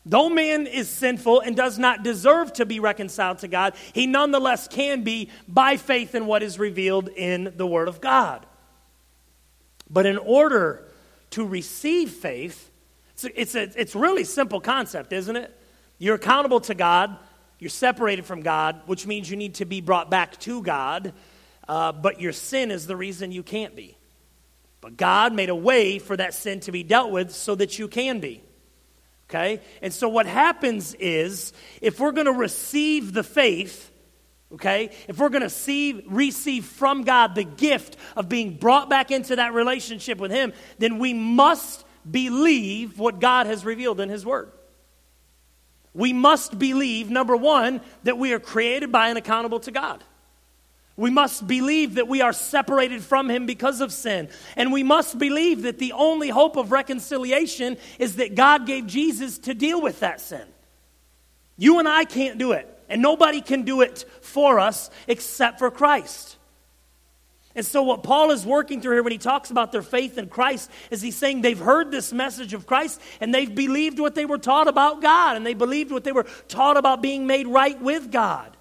Though 0.05 0.29
man 0.29 0.65
is 0.65 0.89
sinful 0.89 1.41
and 1.41 1.55
does 1.55 1.77
not 1.77 2.03
deserve 2.03 2.53
to 2.53 2.65
be 2.65 2.79
reconciled 2.79 3.39
to 3.39 3.47
God, 3.47 3.75
he 3.93 4.07
nonetheless 4.07 4.67
can 4.67 5.03
be 5.03 5.29
by 5.47 5.77
faith 5.77 6.15
in 6.15 6.25
what 6.25 6.41
is 6.41 6.57
revealed 6.57 7.09
in 7.09 7.53
the 7.55 7.67
Word 7.67 7.87
of 7.87 8.01
God. 8.01 8.45
But 9.89 10.05
in 10.05 10.17
order 10.17 10.87
to 11.31 11.45
receive 11.45 12.09
faith, 12.11 12.71
it's 13.35 13.55
a, 13.55 13.69
it's 13.79 13.93
really 13.93 14.23
simple 14.23 14.59
concept, 14.59 15.13
isn't 15.13 15.35
it? 15.35 15.55
You're 15.99 16.15
accountable 16.15 16.61
to 16.61 16.73
God, 16.73 17.17
you're 17.59 17.69
separated 17.69 18.25
from 18.25 18.41
God, 18.41 18.81
which 18.87 19.05
means 19.05 19.29
you 19.29 19.37
need 19.37 19.55
to 19.55 19.65
be 19.65 19.81
brought 19.81 20.09
back 20.09 20.39
to 20.39 20.63
God, 20.63 21.13
uh, 21.67 21.91
but 21.91 22.19
your 22.19 22.31
sin 22.31 22.71
is 22.71 22.87
the 22.87 22.95
reason 22.95 23.31
you 23.31 23.43
can't 23.43 23.75
be. 23.75 23.95
But 24.81 24.97
God 24.97 25.33
made 25.33 25.49
a 25.49 25.55
way 25.55 25.99
for 25.99 26.17
that 26.17 26.33
sin 26.33 26.59
to 26.61 26.71
be 26.71 26.81
dealt 26.81 27.11
with 27.11 27.31
so 27.31 27.53
that 27.53 27.77
you 27.77 27.87
can 27.87 28.19
be. 28.19 28.41
Okay? 29.31 29.61
And 29.81 29.93
so 29.93 30.09
what 30.09 30.25
happens 30.25 30.93
is 30.95 31.53
if 31.81 32.01
we're 32.01 32.11
going 32.11 32.25
to 32.25 32.33
receive 32.33 33.13
the 33.13 33.23
faith, 33.23 33.89
okay, 34.51 34.91
if 35.07 35.19
we're 35.19 35.29
going 35.29 35.47
to 35.47 36.03
receive 36.09 36.65
from 36.65 37.03
God 37.03 37.33
the 37.35 37.45
gift 37.45 37.95
of 38.17 38.27
being 38.27 38.57
brought 38.57 38.89
back 38.89 39.09
into 39.09 39.37
that 39.37 39.53
relationship 39.53 40.17
with 40.17 40.31
Him, 40.31 40.51
then 40.79 40.99
we 40.99 41.13
must 41.13 41.85
believe 42.09 42.99
what 42.99 43.21
God 43.21 43.47
has 43.47 43.63
revealed 43.63 44.01
in 44.01 44.09
His 44.09 44.25
Word. 44.25 44.51
We 45.93 46.11
must 46.11 46.59
believe, 46.59 47.09
number 47.09 47.37
one, 47.37 47.79
that 48.03 48.17
we 48.17 48.33
are 48.33 48.39
created 48.39 48.91
by 48.91 49.07
and 49.07 49.17
accountable 49.17 49.61
to 49.61 49.71
God. 49.71 50.03
We 51.01 51.09
must 51.09 51.47
believe 51.47 51.95
that 51.95 52.07
we 52.07 52.21
are 52.21 52.31
separated 52.31 53.01
from 53.01 53.27
Him 53.27 53.47
because 53.47 53.81
of 53.81 53.91
sin. 53.91 54.29
And 54.55 54.71
we 54.71 54.83
must 54.83 55.17
believe 55.17 55.63
that 55.63 55.79
the 55.79 55.93
only 55.93 56.29
hope 56.29 56.57
of 56.57 56.71
reconciliation 56.71 57.77
is 57.97 58.17
that 58.17 58.35
God 58.35 58.67
gave 58.67 58.85
Jesus 58.85 59.39
to 59.39 59.55
deal 59.55 59.81
with 59.81 60.01
that 60.01 60.21
sin. 60.21 60.45
You 61.57 61.79
and 61.79 61.89
I 61.89 62.05
can't 62.05 62.37
do 62.37 62.51
it, 62.51 62.67
and 62.87 63.01
nobody 63.01 63.41
can 63.41 63.63
do 63.63 63.81
it 63.81 64.05
for 64.21 64.59
us 64.59 64.91
except 65.07 65.57
for 65.57 65.71
Christ. 65.71 66.37
And 67.55 67.65
so, 67.65 67.81
what 67.81 68.03
Paul 68.03 68.29
is 68.29 68.45
working 68.45 68.79
through 68.79 68.93
here 68.93 69.03
when 69.03 69.11
he 69.11 69.17
talks 69.17 69.49
about 69.49 69.71
their 69.71 69.81
faith 69.81 70.19
in 70.19 70.29
Christ 70.29 70.69
is 70.91 71.01
he's 71.01 71.17
saying 71.17 71.41
they've 71.41 71.57
heard 71.57 71.89
this 71.89 72.13
message 72.13 72.53
of 72.53 72.67
Christ 72.67 73.01
and 73.19 73.33
they've 73.33 73.53
believed 73.53 73.99
what 73.99 74.13
they 74.13 74.25
were 74.25 74.37
taught 74.37 74.67
about 74.67 75.01
God 75.01 75.35
and 75.35 75.43
they 75.47 75.55
believed 75.55 75.91
what 75.91 76.03
they 76.03 76.11
were 76.11 76.27
taught 76.47 76.77
about 76.77 77.01
being 77.01 77.25
made 77.25 77.47
right 77.47 77.81
with 77.81 78.11
God 78.11 78.55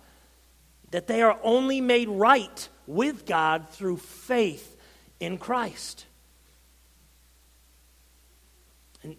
that 0.90 1.06
they 1.06 1.22
are 1.22 1.38
only 1.42 1.80
made 1.80 2.08
right 2.08 2.68
with 2.86 3.24
God 3.26 3.68
through 3.70 3.98
faith 3.98 4.76
in 5.20 5.38
Christ. 5.38 6.06
And 9.02 9.16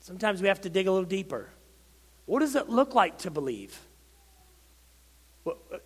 sometimes 0.00 0.40
we 0.40 0.48
have 0.48 0.60
to 0.62 0.70
dig 0.70 0.86
a 0.86 0.92
little 0.92 1.08
deeper. 1.08 1.48
What 2.26 2.40
does 2.40 2.54
it 2.54 2.68
look 2.68 2.94
like 2.94 3.18
to 3.18 3.30
believe? 3.30 3.78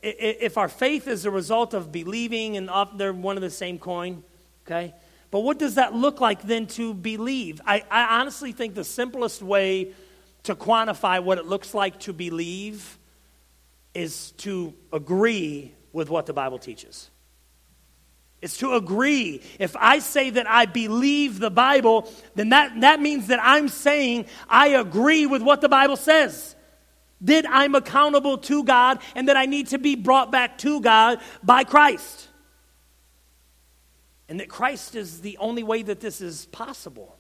If 0.03 0.59
our 0.59 0.69
faith 0.69 1.09
is 1.09 1.25
a 1.25 1.31
result 1.31 1.73
of 1.73 1.91
believing, 1.91 2.59
and 2.59 2.69
they're 2.97 3.15
one 3.15 3.37
of 3.37 3.43
the 3.43 3.51
same 3.51 3.79
coin, 3.79 4.23
okay? 4.67 4.95
But 5.31 5.41
what 5.41 5.59
does 5.59 5.77
that 5.77 5.95
look 5.95 6.21
like 6.21 6.43
then 6.43 6.67
to 6.69 6.93
believe? 6.93 7.63
I, 7.65 7.83
I 7.91 8.21
honestly 8.21 8.53
think 8.53 8.75
the 8.75 8.85
simplest 8.85 9.43
way 9.43 9.93
to 10.43 10.55
quantify 10.55 11.23
what 11.23 11.39
it 11.39 11.47
looks 11.47 11.73
like 11.73 11.99
to 12.01 12.13
believe 12.13 12.99
is 13.97 14.33
to 14.33 14.75
agree 14.93 15.75
with 15.93 16.11
what 16.11 16.27
the 16.27 16.35
Bible 16.35 16.59
teaches. 16.59 17.11
It's 18.43 18.59
to 18.59 18.75
agree. 18.75 19.41
If 19.59 19.75
I 19.77 20.01
say 20.01 20.31
that 20.31 20.49
I 20.49 20.67
believe 20.67 21.39
the 21.39 21.51
Bible, 21.51 22.09
then 22.35 22.51
that, 22.51 22.81
that 22.83 23.01
means 23.01 23.29
that 23.29 23.41
I'm 23.43 23.69
saying 23.69 24.27
I 24.49 24.69
agree 24.69 25.25
with 25.25 25.43
what 25.43 25.63
the 25.63 25.71
Bible 25.71 25.97
says. 25.97 26.55
That 27.23 27.47
I'm 27.49 27.75
accountable 27.75 28.37
to 28.39 28.63
God 28.63 29.01
and 29.15 29.31
that 29.31 29.39
I 29.39 29.47
need 29.47 29.69
to 29.69 29.79
be 29.79 29.97
brought 29.97 30.31
back 30.31 30.59
to 30.59 30.83
God 30.83 31.21
by 31.43 31.65
Christ. 31.65 32.29
And 34.29 34.39
that 34.41 34.51
Christ 34.51 34.95
is 34.95 35.23
the 35.23 35.39
only 35.39 35.63
way 35.63 35.83
that 35.83 36.01
this 36.01 36.21
is 36.21 36.45
possible. 36.47 37.17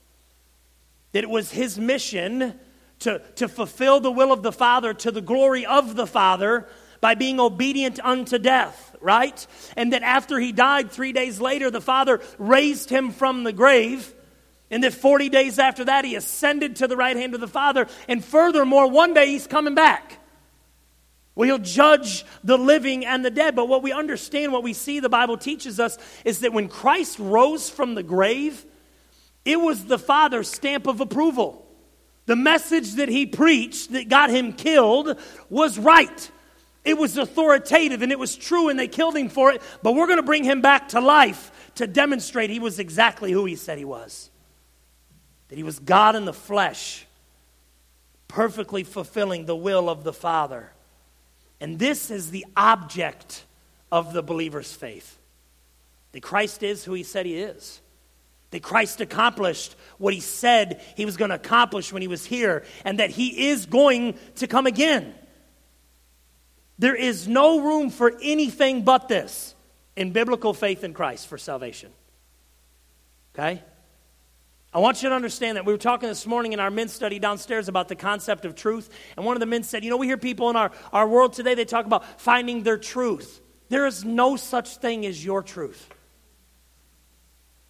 That 1.13 1.25
it 1.25 1.31
was 1.31 1.51
His 1.51 1.79
mission 1.79 2.61
to, 3.01 3.21
to 3.37 3.49
fulfill 3.49 4.01
the 4.01 4.11
will 4.11 4.33
of 4.33 4.43
the 4.43 4.53
Father 4.53 4.95
to 4.95 5.11
the 5.11 5.21
glory 5.21 5.67
of 5.67 5.97
the 5.97 6.07
Father 6.07 6.67
by 7.01 7.15
being 7.15 7.39
obedient 7.39 8.01
unto 8.01 8.39
death, 8.39 8.97
right? 9.01 9.47
And 9.77 9.93
that 9.93 10.03
after 10.03 10.39
he 10.39 10.53
died, 10.53 10.91
three 10.91 11.13
days 11.13 11.41
later, 11.41 11.71
the 11.71 11.81
Father 11.81 12.21
raised 12.39 12.91
him 12.91 13.13
from 13.13 13.45
the 13.45 13.53
grave. 13.53 14.13
And 14.71 14.83
that 14.83 14.95
40 14.95 15.29
days 15.29 15.59
after 15.59 15.85
that, 15.85 16.05
he 16.05 16.17
ascended 16.17 16.77
to 16.77 16.89
the 16.89 16.97
right 16.97 17.17
hand 17.17 17.35
of 17.35 17.41
the 17.41 17.49
Father. 17.49 17.87
And 18.09 18.25
furthermore, 18.25 18.91
one 18.91 19.15
day 19.15 19.29
he's 19.29 19.47
coming 19.47 19.75
back. 19.75 20.19
Well, 21.35 21.47
he'll 21.47 21.59
judge 21.59 22.25
the 22.43 22.57
living 22.57 23.05
and 23.05 23.25
the 23.25 23.31
dead. 23.31 23.55
But 23.55 23.69
what 23.69 23.83
we 23.83 23.93
understand, 23.93 24.53
what 24.53 24.63
we 24.63 24.73
see 24.73 25.01
the 25.01 25.11
Bible 25.11 25.37
teaches 25.37 25.79
us, 25.79 25.99
is 26.25 26.41
that 26.41 26.53
when 26.53 26.69
Christ 26.69 27.19
rose 27.19 27.69
from 27.69 27.95
the 27.95 28.03
grave, 28.03 28.65
it 29.45 29.61
was 29.61 29.85
the 29.85 29.99
Father's 29.99 30.51
stamp 30.51 30.87
of 30.87 31.01
approval. 31.01 31.66
The 32.27 32.37
message 32.37 32.95
that 32.95 33.09
he 33.09 33.25
preached 33.27 33.93
that 33.93 34.09
got 34.09 34.31
him 34.31 34.53
killed 34.53 35.19
was 35.49 35.79
right. 35.79 36.31
It 36.85 36.99
was 36.99 37.17
authoritative 37.17 38.03
and 38.03 38.13
it 38.13 38.19
was 38.19 38.37
true, 38.37 38.69
and 38.69 38.79
they 38.79 38.89
killed 38.89 39.17
him 39.17 39.29
for 39.29 39.51
it. 39.51 39.63
But 39.83 39.95
we're 39.95 40.07
going 40.07 40.19
to 40.19 40.23
bring 40.23 40.45
him 40.45 40.61
back 40.61 40.89
to 40.91 41.01
life 41.01 41.51
to 41.77 41.87
demonstrate 41.87 42.51
he 42.51 42.61
was 42.61 42.79
exactly 42.79 43.33
who 43.33 43.45
he 43.45 43.57
said 43.57 43.79
he 43.79 43.85
was 43.85 44.31
that 45.49 45.57
he 45.57 45.63
was 45.63 45.79
God 45.79 46.17
in 46.17 46.25
the 46.25 46.33
flesh, 46.33 47.07
perfectly 48.29 48.83
fulfilling 48.83 49.47
the 49.47 49.57
will 49.57 49.89
of 49.89 50.05
the 50.05 50.13
Father. 50.13 50.73
And 51.61 51.79
this 51.79 52.11
is 52.11 52.31
the 52.31 52.45
object 52.57 53.45
of 53.91 54.13
the 54.13 54.23
believer's 54.23 54.73
faith 54.73 55.19
that 56.13 56.23
Christ 56.23 56.63
is 56.63 56.85
who 56.85 56.95
he 56.95 57.03
said 57.03 57.27
he 57.27 57.39
is. 57.39 57.81
That 58.51 58.63
Christ 58.63 59.01
accomplished 59.01 59.77
what 59.99 60.15
he 60.15 60.21
said 60.21 60.81
he 60.97 61.05
was 61.05 61.17
going 61.17 61.31
to 61.31 61.37
accomplish 61.37 61.93
when 61.93 62.03
he 62.03 62.09
was 62.09 62.25
here, 62.25 62.65
and 62.85 62.99
that 62.99 63.11
he 63.11 63.49
is 63.49 63.67
going 63.67 64.19
to 64.37 64.47
come 64.47 64.67
again. 64.67 65.15
There 66.79 66.95
is 66.95 67.27
no 67.27 67.61
room 67.61 67.91
for 67.91 68.13
anything 68.23 68.83
but 68.83 69.09
this 69.09 69.55
in 69.97 70.13
biblical 70.13 70.53
faith 70.53 70.85
in 70.85 70.93
Christ 70.93 71.27
for 71.27 71.39
salvation. 71.39 71.91
Okay? 73.35 73.63
I 74.73 74.79
want 74.79 75.03
you 75.03 75.09
to 75.09 75.15
understand 75.15 75.57
that 75.57 75.65
we 75.65 75.73
were 75.73 75.79
talking 75.79 76.07
this 76.07 76.27
morning 76.27 76.53
in 76.53 76.61
our 76.61 76.71
men's 76.71 76.93
study 76.93 77.19
downstairs 77.19 77.69
about 77.69 77.89
the 77.89 77.97
concept 77.97 78.45
of 78.45 78.55
truth. 78.55 78.91
And 79.17 79.25
one 79.25 79.35
of 79.35 79.41
the 79.41 79.47
men 79.47 79.63
said, 79.63 79.85
You 79.85 79.91
know, 79.91 79.97
we 79.97 80.07
hear 80.07 80.19
people 80.19 80.51
in 80.51 80.57
our, 80.57 80.71
our 80.93 81.09
world 81.09 81.33
today, 81.33 81.55
they 81.55 81.65
talk 81.65 81.87
about 81.87 82.21
finding 82.21 82.63
their 82.63 82.77
truth. 82.77 83.41
There 83.71 83.87
is 83.87 84.05
no 84.05 84.37
such 84.37 84.77
thing 84.77 85.07
as 85.07 85.25
your 85.25 85.43
truth. 85.43 85.89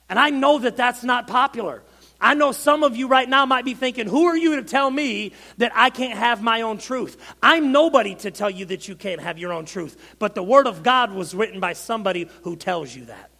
And 0.08 0.18
I 0.18 0.30
know 0.30 0.58
that 0.58 0.76
that's 0.76 1.04
not 1.04 1.28
popular. 1.28 1.82
I 2.20 2.34
know 2.34 2.52
some 2.52 2.82
of 2.82 2.96
you 2.96 3.08
right 3.08 3.28
now 3.28 3.44
might 3.46 3.64
be 3.64 3.74
thinking, 3.74 4.06
Who 4.06 4.24
are 4.26 4.36
you 4.36 4.56
to 4.56 4.62
tell 4.62 4.90
me 4.90 5.32
that 5.58 5.72
I 5.74 5.90
can't 5.90 6.18
have 6.18 6.42
my 6.42 6.62
own 6.62 6.78
truth? 6.78 7.16
I'm 7.42 7.72
nobody 7.72 8.14
to 8.16 8.30
tell 8.30 8.50
you 8.50 8.64
that 8.66 8.88
you 8.88 8.96
can't 8.96 9.20
have 9.20 9.38
your 9.38 9.52
own 9.52 9.66
truth. 9.66 9.96
But 10.18 10.34
the 10.34 10.42
Word 10.42 10.66
of 10.66 10.82
God 10.82 11.12
was 11.12 11.34
written 11.34 11.60
by 11.60 11.74
somebody 11.74 12.28
who 12.42 12.56
tells 12.56 12.94
you 12.94 13.06
that. 13.06 13.30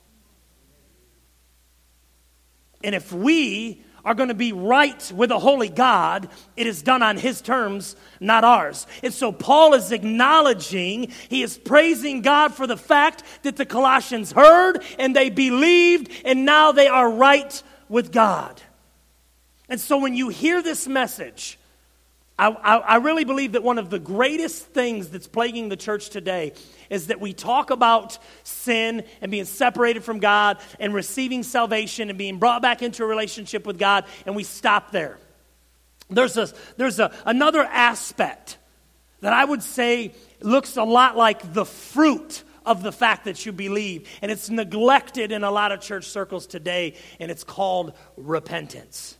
And 2.84 2.94
if 2.94 3.12
we 3.12 3.82
are 4.04 4.14
going 4.14 4.28
to 4.28 4.34
be 4.34 4.52
right 4.52 5.12
with 5.12 5.32
a 5.32 5.38
holy 5.38 5.68
God, 5.68 6.28
it 6.56 6.68
is 6.68 6.80
done 6.82 7.02
on 7.02 7.16
his 7.16 7.40
terms, 7.40 7.96
not 8.20 8.44
ours. 8.44 8.86
And 9.02 9.12
so 9.12 9.32
Paul 9.32 9.74
is 9.74 9.90
acknowledging, 9.90 11.10
he 11.28 11.42
is 11.42 11.58
praising 11.58 12.22
God 12.22 12.54
for 12.54 12.68
the 12.68 12.76
fact 12.76 13.24
that 13.42 13.56
the 13.56 13.66
Colossians 13.66 14.30
heard 14.30 14.84
and 15.00 15.16
they 15.16 15.28
believed, 15.28 16.12
and 16.24 16.44
now 16.44 16.70
they 16.70 16.86
are 16.86 17.10
right 17.10 17.60
with 17.88 18.12
God. 18.12 18.62
And 19.68 19.80
so 19.80 19.98
when 19.98 20.14
you 20.14 20.28
hear 20.28 20.62
this 20.62 20.86
message, 20.86 21.58
I, 22.38 22.48
I, 22.48 22.76
I, 22.76 22.96
really 22.96 23.24
believe 23.24 23.52
that 23.52 23.62
one 23.62 23.78
of 23.78 23.88
the 23.88 23.98
greatest 23.98 24.66
things 24.66 25.08
that's 25.08 25.26
plaguing 25.26 25.70
the 25.70 25.76
church 25.76 26.10
today 26.10 26.52
is 26.90 27.06
that 27.06 27.18
we 27.18 27.32
talk 27.32 27.70
about 27.70 28.18
sin 28.44 29.04
and 29.22 29.30
being 29.30 29.46
separated 29.46 30.04
from 30.04 30.18
God 30.20 30.58
and 30.78 30.92
receiving 30.92 31.42
salvation 31.42 32.10
and 32.10 32.18
being 32.18 32.38
brought 32.38 32.60
back 32.60 32.82
into 32.82 33.02
a 33.04 33.06
relationship 33.06 33.66
with 33.66 33.78
God, 33.78 34.04
and 34.26 34.36
we 34.36 34.44
stop 34.44 34.90
there. 34.90 35.18
There's, 36.10 36.36
a, 36.36 36.50
there's 36.76 37.00
a, 37.00 37.12
another 37.24 37.62
aspect 37.62 38.58
that 39.20 39.32
I 39.32 39.44
would 39.44 39.62
say 39.62 40.14
looks 40.40 40.76
a 40.76 40.84
lot 40.84 41.16
like 41.16 41.54
the 41.54 41.64
fruit 41.64 42.44
of 42.66 42.82
the 42.82 42.92
fact 42.92 43.24
that 43.24 43.46
you 43.46 43.52
believe, 43.52 44.08
and 44.20 44.30
it's 44.30 44.50
neglected 44.50 45.32
in 45.32 45.42
a 45.42 45.50
lot 45.50 45.72
of 45.72 45.80
church 45.80 46.04
circles 46.04 46.46
today, 46.46 46.94
and 47.18 47.30
it's 47.30 47.44
called 47.44 47.94
repentance. 48.16 49.16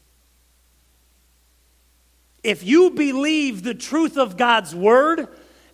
If 2.47 2.63
you 2.63 2.91
believe 2.91 3.65
the 3.65 3.75
truth 3.75 4.17
of 4.17 4.37
God's 4.37 4.73
word, 4.73 5.27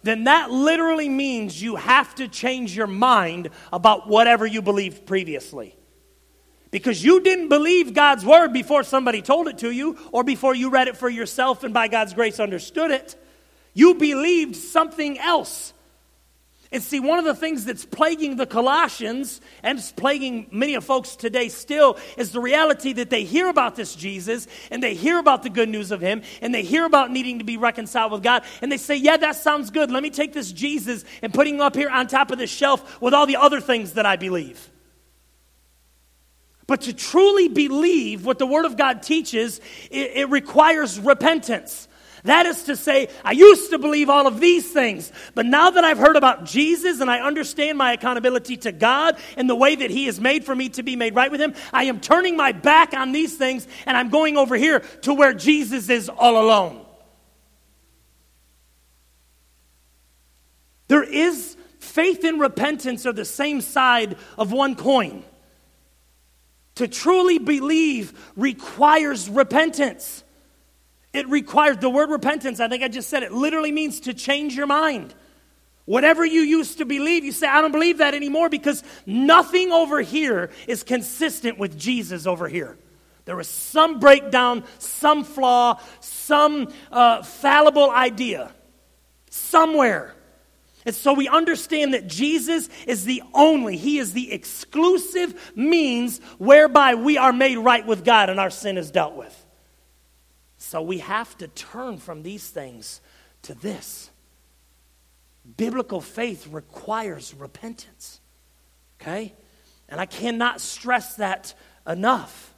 then 0.03 0.25
that 0.25 0.51
literally 0.51 1.11
means 1.11 1.61
you 1.61 1.77
have 1.77 2.15
to 2.15 2.29
change 2.29 2.75
your 2.75 2.87
mind 2.87 3.51
about 3.71 4.09
whatever 4.09 4.47
you 4.47 4.63
believed 4.63 5.05
previously. 5.05 5.77
Because 6.71 7.05
you 7.05 7.21
didn't 7.21 7.51
believe 7.51 7.93
God's 7.93 8.25
word 8.25 8.55
before 8.55 8.85
somebody 8.85 9.21
told 9.21 9.49
it 9.49 9.59
to 9.59 9.71
you 9.71 9.99
or 10.13 10.25
before 10.25 10.55
you 10.55 10.71
read 10.71 10.89
it 10.89 10.97
for 10.97 11.11
yourself 11.11 11.63
and 11.63 11.75
by 11.75 11.89
God's 11.89 12.15
grace 12.15 12.41
understood 12.41 12.91
it. 12.91 13.17
You 13.75 13.97
believed 13.97 14.57
something 14.57 15.19
else. 15.19 15.75
And 16.73 16.83
see, 16.83 17.01
one 17.01 17.19
of 17.19 17.27
the 17.27 17.35
things 17.35 17.67
that's 17.67 17.85
plaguing 17.85 18.37
the 18.37 18.47
Colossians 18.47 19.43
and 19.63 19.79
it's 19.79 19.93
plaguing 19.93 20.47
many 20.51 20.75
of 20.75 20.85
folks 20.85 21.17
today 21.17 21.51
still 21.51 21.99
is 22.17 22.33
the 22.33 22.41
reality 22.41 22.95
that 22.95 23.11
they 23.11 23.25
hear 23.25 23.49
about 23.49 23.77
this 23.77 23.95
Jesus 23.95 24.49
and 24.71 24.83
they 24.83 24.95
hear 24.95 25.19
about 25.19 25.43
the 25.43 25.51
good 25.51 25.69
news 25.69 25.91
of 25.91 26.01
him 26.01 26.23
and 26.41 26.55
they 26.55 26.63
hear 26.63 26.87
about 26.87 27.11
needing 27.11 27.41
to 27.41 27.45
be 27.45 27.59
reconciled 27.59 28.11
with 28.11 28.23
God 28.23 28.43
and 28.63 28.73
they 28.73 28.79
say, 28.79 28.97
Yeah, 28.97 29.19
that 29.19 29.37
sounds 29.37 29.71
good. 29.71 29.91
Let 29.91 30.03
me 30.03 30.09
take 30.09 30.33
this 30.33 30.51
Jesus 30.51 31.05
and 31.21 31.33
putting 31.33 31.57
him 31.57 31.61
up 31.61 31.77
here 31.77 31.91
on 31.91 32.07
top 32.07 32.31
of 32.31 32.39
this 32.39 32.51
shelf 32.51 33.01
with 33.03 33.13
all 33.13 33.27
the 33.27 33.37
other 33.37 33.61
things 33.61 33.93
that 33.93 34.07
I 34.07 34.17
believe. 34.17 34.71
But 36.67 36.83
to 36.83 36.95
truly 36.95 37.49
believe 37.49 38.25
what 38.25 38.39
the 38.39 38.47
Word 38.47 38.65
of 38.65 38.79
God 38.79 39.03
teaches, 39.03 39.61
it, 39.91 40.13
it 40.15 40.31
requires 40.31 40.99
repentance. 40.99 41.87
That 42.25 42.47
is 42.47 42.63
to 42.65 42.77
say, 42.77 43.09
I 43.25 43.33
used 43.33 43.71
to 43.71 43.79
believe 43.79 44.09
all 44.09 44.29
of 44.29 44.39
these 44.39 44.71
things, 44.73 45.11
but 45.35 45.45
now 45.45 45.71
that 45.71 45.83
I've 45.83 45.99
heard 45.99 46.15
about 46.15 46.45
Jesus 46.45 47.01
and 47.01 47.11
I 47.11 47.19
understand 47.19 47.77
my 47.77 47.93
accountability 47.93 48.57
to 48.59 48.71
God 48.71 49.17
and 49.37 49.51
the 49.51 49.57
way 49.57 49.75
that 49.75 49.91
He 49.91 50.07
has 50.07 50.21
made 50.21 50.45
for 50.45 50.55
me 50.55 50.69
to 50.71 50.85
be 50.85 50.95
made 50.95 51.17
right 51.17 51.33
with 51.33 51.41
Him, 51.41 51.55
I 51.73 51.85
am 51.85 52.01
turning 52.01 52.37
my 52.37 52.53
back 52.53 52.95
on 52.95 53.11
these 53.11 53.37
things 53.37 53.67
and 53.87 53.97
I'm 53.97 54.09
going 54.09 54.37
over 54.37 54.55
here 54.55 54.81
to 55.03 55.15
where 55.15 55.35
Jesus 55.35 55.89
is 55.89 56.09
all 56.09 56.41
alone. 56.41 56.87
There 60.87 61.03
is 61.03 61.57
faith 61.81 62.23
and 62.23 62.41
repentance 62.41 63.05
are 63.05 63.13
the 63.13 63.25
same 63.25 63.61
side 63.61 64.17
of 64.39 64.53
one 64.53 64.77
coin. 64.77 65.25
To 66.77 66.87
truly 66.87 67.39
believe 67.39 68.13
requires 68.37 69.29
repentance. 69.29 70.23
It 71.13 71.29
requires, 71.29 71.79
the 71.79 71.91
word 71.91 72.11
repentance, 72.11 72.59
I 72.59 72.69
think 72.69 72.83
I 72.83 72.89
just 72.89 73.09
said 73.09 73.23
it, 73.23 73.33
literally 73.33 73.73
means 73.73 74.01
to 74.01 74.15
change 74.15 74.57
your 74.57 74.67
mind. 74.67 75.15
Whatever 75.85 76.25
you 76.25 76.43
used 76.43 76.79
to 76.79 76.85
believe, 76.85 77.25
you 77.25 77.33
say, 77.33 77.47
I 77.47 77.61
don't 77.61 77.73
believe 77.73 77.99
that 77.99 78.15
anymore 78.15 78.49
because 78.49 78.83
nothing 79.05 79.73
over 79.73 80.01
here 80.01 80.51
is 80.67 80.83
consistent 80.83 81.59
with 81.59 81.79
Jesus 81.79 82.27
over 82.27 82.49
here. 82.49 82.79
There 83.25 83.39
is 83.41 83.49
some 83.49 84.01
breakdown, 84.01 84.65
some 84.79 85.25
flaw, 85.25 85.81
some 86.01 86.73
uh, 86.91 87.23
fallible 87.23 87.91
idea 87.91 88.53
somewhere. 89.31 90.15
And 90.85 90.95
so 90.95 91.13
we 91.13 91.29
understand 91.29 91.95
that 91.95 92.09
Jesus 92.09 92.69
is 92.87 93.05
the 93.05 93.23
only, 93.35 93.77
He 93.77 93.99
is 93.99 94.13
the 94.13 94.33
exclusive 94.33 95.53
means 95.55 96.19
whereby 96.39 96.95
we 96.95 97.19
are 97.19 97.33
made 97.33 97.59
right 97.59 97.87
with 97.87 98.05
God 98.05 98.31
and 98.31 98.41
our 98.41 98.51
sin 98.51 98.77
is 98.77 98.91
dealt 98.91 99.15
with. 99.15 99.42
So 100.63 100.81
we 100.81 100.99
have 100.99 101.37
to 101.39 101.49
turn 101.49 101.99
from 101.99 102.23
these 102.23 102.49
things 102.49 103.01
to 103.43 103.53
this. 103.53 104.11
Biblical 105.57 106.01
faith 106.01 106.47
requires 106.47 107.35
repentance. 107.35 108.21
Okay? 109.01 109.35
And 109.89 110.01
I 110.01 110.07
cannot 110.07 110.61
stress 110.61 111.17
that 111.17 111.53
enough. 111.85 112.55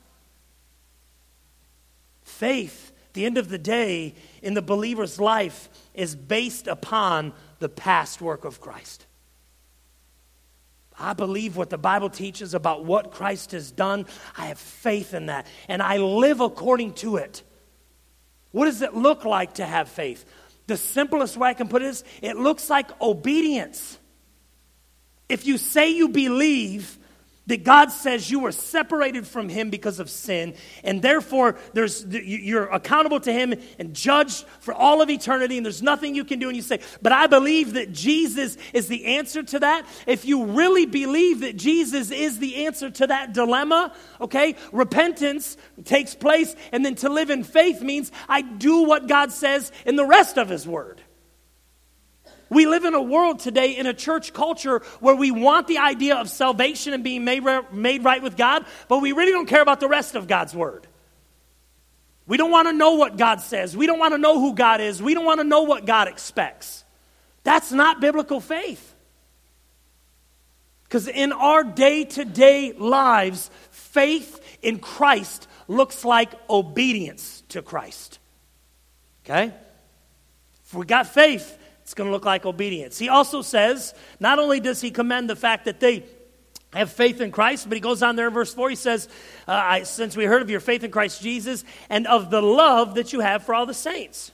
Faith, 2.24 2.92
the 3.14 3.24
end 3.24 3.38
of 3.38 3.48
the 3.48 3.58
day, 3.58 4.14
in 4.42 4.52
the 4.52 4.62
believer's 4.62 5.18
life 5.18 5.70
is 5.94 6.14
based 6.14 6.66
upon 6.66 7.32
the 7.58 7.70
past 7.70 8.20
work 8.20 8.44
of 8.44 8.60
Christ. 8.60 9.06
I 10.98 11.14
believe 11.14 11.56
what 11.56 11.70
the 11.70 11.78
Bible 11.78 12.10
teaches 12.10 12.52
about 12.52 12.84
what 12.84 13.12
Christ 13.12 13.52
has 13.52 13.70
done. 13.70 14.04
I 14.36 14.46
have 14.48 14.58
faith 14.58 15.14
in 15.14 15.26
that. 15.26 15.46
And 15.68 15.82
I 15.82 15.96
live 15.96 16.40
according 16.40 16.92
to 16.96 17.16
it. 17.16 17.42
What 18.54 18.66
does 18.66 18.82
it 18.82 18.94
look 18.94 19.24
like 19.24 19.54
to 19.54 19.66
have 19.66 19.88
faith? 19.88 20.24
The 20.68 20.76
simplest 20.76 21.36
way 21.36 21.48
I 21.48 21.54
can 21.54 21.66
put 21.66 21.82
it 21.82 21.86
is 21.86 22.04
it 22.22 22.36
looks 22.36 22.70
like 22.70 22.88
obedience. 23.02 23.98
If 25.28 25.44
you 25.44 25.58
say 25.58 25.90
you 25.90 26.08
believe, 26.08 26.96
that 27.46 27.62
God 27.62 27.90
says 27.90 28.30
you 28.30 28.40
were 28.40 28.52
separated 28.52 29.26
from 29.26 29.48
Him 29.48 29.70
because 29.70 30.00
of 30.00 30.08
sin, 30.08 30.54
and 30.82 31.02
therefore 31.02 31.56
there's, 31.74 32.04
you're 32.06 32.66
accountable 32.66 33.20
to 33.20 33.32
Him 33.32 33.54
and 33.78 33.94
judged 33.94 34.46
for 34.60 34.72
all 34.72 35.02
of 35.02 35.10
eternity, 35.10 35.56
and 35.56 35.64
there's 35.64 35.82
nothing 35.82 36.14
you 36.14 36.24
can 36.24 36.38
do. 36.38 36.48
And 36.48 36.56
you 36.56 36.62
say, 36.62 36.80
But 37.02 37.12
I 37.12 37.26
believe 37.26 37.74
that 37.74 37.92
Jesus 37.92 38.56
is 38.72 38.88
the 38.88 39.04
answer 39.16 39.42
to 39.42 39.58
that. 39.60 39.86
If 40.06 40.24
you 40.24 40.46
really 40.46 40.86
believe 40.86 41.40
that 41.40 41.56
Jesus 41.56 42.10
is 42.10 42.38
the 42.38 42.66
answer 42.66 42.90
to 42.90 43.06
that 43.08 43.34
dilemma, 43.34 43.94
okay, 44.20 44.56
repentance 44.72 45.56
takes 45.84 46.14
place, 46.14 46.56
and 46.72 46.84
then 46.84 46.94
to 46.96 47.10
live 47.10 47.30
in 47.30 47.44
faith 47.44 47.82
means 47.82 48.10
I 48.28 48.40
do 48.42 48.84
what 48.84 49.06
God 49.06 49.32
says 49.32 49.70
in 49.84 49.96
the 49.96 50.06
rest 50.06 50.38
of 50.38 50.48
His 50.48 50.66
Word. 50.66 51.02
We 52.54 52.66
live 52.66 52.84
in 52.84 52.94
a 52.94 53.02
world 53.02 53.40
today 53.40 53.76
in 53.76 53.86
a 53.86 53.92
church 53.92 54.32
culture 54.32 54.78
where 55.00 55.14
we 55.14 55.30
want 55.30 55.66
the 55.66 55.78
idea 55.78 56.16
of 56.16 56.30
salvation 56.30 56.94
and 56.94 57.02
being 57.02 57.24
made, 57.24 57.42
made 57.72 58.04
right 58.04 58.22
with 58.22 58.36
God, 58.36 58.64
but 58.88 59.00
we 59.00 59.12
really 59.12 59.32
don't 59.32 59.46
care 59.46 59.62
about 59.62 59.80
the 59.80 59.88
rest 59.88 60.14
of 60.14 60.28
God's 60.28 60.54
word. 60.54 60.86
We 62.26 62.36
don't 62.36 62.50
want 62.50 62.68
to 62.68 62.72
know 62.72 62.92
what 62.92 63.16
God 63.16 63.40
says. 63.40 63.76
We 63.76 63.86
don't 63.86 63.98
want 63.98 64.14
to 64.14 64.18
know 64.18 64.40
who 64.40 64.54
God 64.54 64.80
is. 64.80 65.02
We 65.02 65.14
don't 65.14 65.26
want 65.26 65.40
to 65.40 65.44
know 65.44 65.62
what 65.62 65.84
God 65.84 66.08
expects. 66.08 66.84
That's 67.42 67.72
not 67.72 68.00
biblical 68.00 68.40
faith. 68.40 68.94
Because 70.84 71.08
in 71.08 71.32
our 71.32 71.64
day 71.64 72.04
to 72.04 72.24
day 72.24 72.72
lives, 72.72 73.50
faith 73.70 74.40
in 74.62 74.78
Christ 74.78 75.48
looks 75.68 76.04
like 76.04 76.32
obedience 76.48 77.42
to 77.50 77.62
Christ. 77.62 78.18
Okay? 79.24 79.52
If 80.64 80.74
we 80.74 80.86
got 80.86 81.08
faith, 81.08 81.58
it's 81.94 81.98
going 81.98 82.08
to 82.08 82.12
look 82.12 82.24
like 82.24 82.44
obedience. 82.44 82.98
He 82.98 83.08
also 83.08 83.40
says, 83.40 83.94
not 84.18 84.40
only 84.40 84.58
does 84.58 84.80
he 84.80 84.90
commend 84.90 85.30
the 85.30 85.36
fact 85.36 85.66
that 85.66 85.78
they 85.78 86.02
have 86.72 86.90
faith 86.90 87.20
in 87.20 87.30
Christ, 87.30 87.68
but 87.68 87.76
he 87.76 87.80
goes 87.80 88.02
on 88.02 88.16
there 88.16 88.26
in 88.26 88.34
verse 88.34 88.52
4. 88.52 88.70
He 88.70 88.74
says, 88.74 89.06
uh, 89.46 89.52
I, 89.52 89.82
Since 89.84 90.16
we 90.16 90.24
heard 90.24 90.42
of 90.42 90.50
your 90.50 90.58
faith 90.58 90.82
in 90.82 90.90
Christ 90.90 91.22
Jesus 91.22 91.62
and 91.88 92.08
of 92.08 92.30
the 92.30 92.42
love 92.42 92.96
that 92.96 93.12
you 93.12 93.20
have 93.20 93.44
for 93.44 93.54
all 93.54 93.64
the 93.64 93.74
saints. 93.74 94.32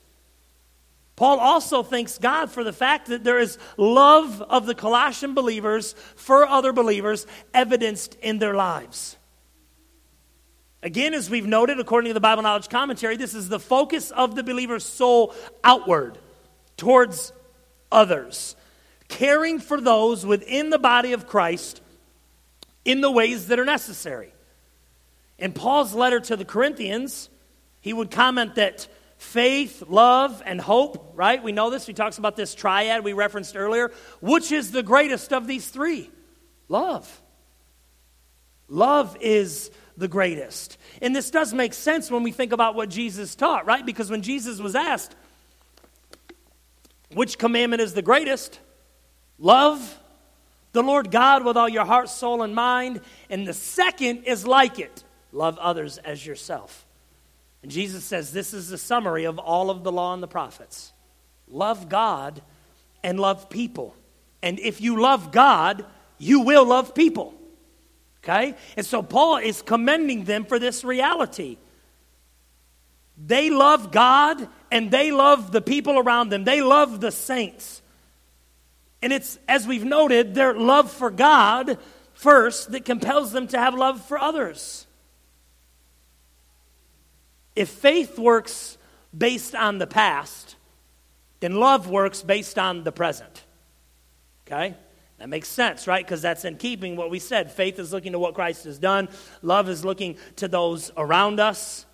Paul 1.17 1.39
also 1.39 1.83
thanks 1.83 2.17
God 2.17 2.51
for 2.51 2.65
the 2.65 2.73
fact 2.73 3.09
that 3.09 3.25
there 3.25 3.39
is 3.39 3.59
love 3.77 4.41
of 4.41 4.65
the 4.65 4.75
Colossian 4.75 5.35
believers 5.35 5.95
for 6.17 6.47
other 6.47 6.73
believers 6.73 7.27
evidenced 7.53 8.17
in 8.23 8.39
their 8.39 8.55
lives. 8.55 9.19
Again, 10.83 11.13
as 11.13 11.29
we've 11.29 11.47
noted, 11.47 11.79
according 11.79 12.09
to 12.09 12.15
the 12.15 12.21
Bible 12.21 12.43
Knowledge 12.43 12.71
Commentary, 12.71 13.19
this 13.19 13.35
is 13.35 13.51
the 13.51 13.61
focus 13.61 14.11
of 14.13 14.35
the 14.35 14.43
believer's 14.43 14.87
soul 14.87 15.35
outward 15.63 16.17
towards 16.79 17.35
others, 17.91 18.57
caring 19.09 19.59
for 19.59 19.81
those 19.81 20.25
within 20.25 20.71
the 20.71 20.79
body 20.79 21.13
of 21.13 21.27
Christ 21.27 21.81
in 22.85 23.01
the 23.01 23.11
ways 23.11 23.49
that 23.49 23.59
are 23.59 23.65
necessary. 23.65 24.33
In 25.39 25.53
Paul's 25.53 25.95
letter 25.95 26.21
to 26.21 26.37
the 26.37 26.45
Corinthians, 26.45 27.31
he 27.81 27.93
would 27.93 28.11
comment 28.11 28.57
that 28.57 28.89
faith, 29.17 29.85
love, 29.89 30.43
and 30.47 30.61
hope, 30.61 31.13
right? 31.15 31.43
We 31.43 31.53
know 31.53 31.71
this. 31.71 31.87
He 31.87 31.93
talks 31.93 32.19
about 32.19 32.37
this 32.37 32.55
triad 32.55 33.05
we 33.05 33.13
referenced 33.13 33.57
earlier. 33.57 33.91
Which 34.21 34.53
is 34.53 34.71
the 34.71 34.83
greatest 34.83 35.33
of 35.33 35.47
these 35.47 35.69
three? 35.69 36.11
Love. 36.69 37.21
Love 38.69 39.17
is 39.21 39.71
the 39.97 40.09
greatest. 40.09 40.79
And 41.03 41.15
this 41.15 41.31
does 41.31 41.53
make 41.53 41.75
sense 41.75 42.11
when 42.11 42.23
we 42.23 42.33
think 42.33 42.53
about 42.53 42.75
what 42.75 42.89
Jesus 42.89 43.35
taught, 43.35 43.67
right? 43.67 43.85
Because 43.85 44.11
when 44.11 44.23
Jesus 44.23 44.59
was 44.59 44.75
asked, 44.75 45.15
which 47.15 47.39
commandment 47.39 47.83
is 47.83 47.95
the 47.95 48.03
greatest? 48.03 48.61
Love 49.39 49.99
the 50.73 50.83
Lord 50.83 51.11
God 51.11 51.45
with 51.45 51.57
all 51.57 51.69
your 51.69 51.85
heart, 51.85 52.09
soul, 52.09 52.43
and 52.43 52.55
mind. 52.55 53.01
And 53.29 53.47
the 53.47 53.53
second 53.53 54.25
is 54.25 54.47
like 54.47 54.79
it 54.79 55.05
love 55.33 55.59
others 55.59 55.99
as 55.99 56.25
yourself. 56.25 56.87
And 57.63 57.71
Jesus 57.71 58.05
says 58.05 58.33
this 58.33 58.55
is 58.55 58.69
the 58.69 58.79
summary 58.79 59.25
of 59.25 59.39
all 59.39 59.71
of 59.71 59.85
the 59.85 59.93
law 59.93 60.15
and 60.15 60.23
the 60.23 60.29
prophets 60.29 60.93
love 61.49 61.89
God 61.89 62.41
and 63.03 63.19
love 63.19 63.51
people. 63.51 63.95
And 64.43 64.59
if 64.61 64.81
you 64.81 65.01
love 65.01 65.33
God, 65.33 65.85
you 66.19 66.41
will 66.41 66.65
love 66.65 66.95
people. 66.95 67.35
Okay? 68.23 68.55
And 68.77 68.87
so 68.87 69.03
Paul 69.03 69.39
is 69.39 69.63
commending 69.63 70.25
them 70.25 70.45
for 70.45 70.59
this 70.59 70.85
reality. 70.85 71.59
They 73.17 73.51
love 73.51 73.91
God 73.91 74.49
and 74.71 74.91
they 74.91 75.11
love 75.13 75.53
the 75.53 75.61
people 75.61 75.99
around 75.99 76.29
them, 76.29 76.45
they 76.45 76.63
love 76.63 77.01
the 77.01 77.11
saints. 77.11 77.83
And 79.03 79.13
it's, 79.13 79.39
as 79.49 79.67
we've 79.67 79.85
noted, 79.85 80.35
their 80.35 80.55
love 80.55 80.91
for 80.91 81.11
God 81.11 81.79
first 82.13 82.73
that 82.73 82.85
compels 82.85 83.33
them 83.33 83.49
to 83.49 83.59
have 83.59 83.75
love 83.75 84.05
for 84.07 84.19
others. 84.19 84.87
If 87.57 87.69
faith 87.69 88.19
works 88.19 88.77
based 89.17 89.55
on 89.55 89.79
the 89.79 89.87
past, 89.87 90.57
then 91.41 91.59
love 91.59 91.89
works 91.89 92.23
based 92.23 92.59
on 92.59 92.85
the 92.85 92.93
present. 92.93 93.45
Okay? 94.47 94.75
That 95.19 95.29
makes 95.29 95.49
sense, 95.49 95.87
right? 95.87 96.05
Because 96.05 96.23
that's 96.23 96.45
in 96.45 96.57
keeping 96.57 96.97
what 96.97 97.11
we 97.11 97.19
said. 97.19 97.51
Faith 97.51 97.79
is 97.79 97.93
looking 97.93 98.13
to 98.13 98.19
what 98.19 98.35
Christ 98.35 98.65
has 98.65 98.79
done, 98.79 99.09
love 99.43 99.69
is 99.69 99.85
looking 99.85 100.17
to 100.37 100.49
those 100.49 100.91
around 100.97 101.41
us. 101.41 101.87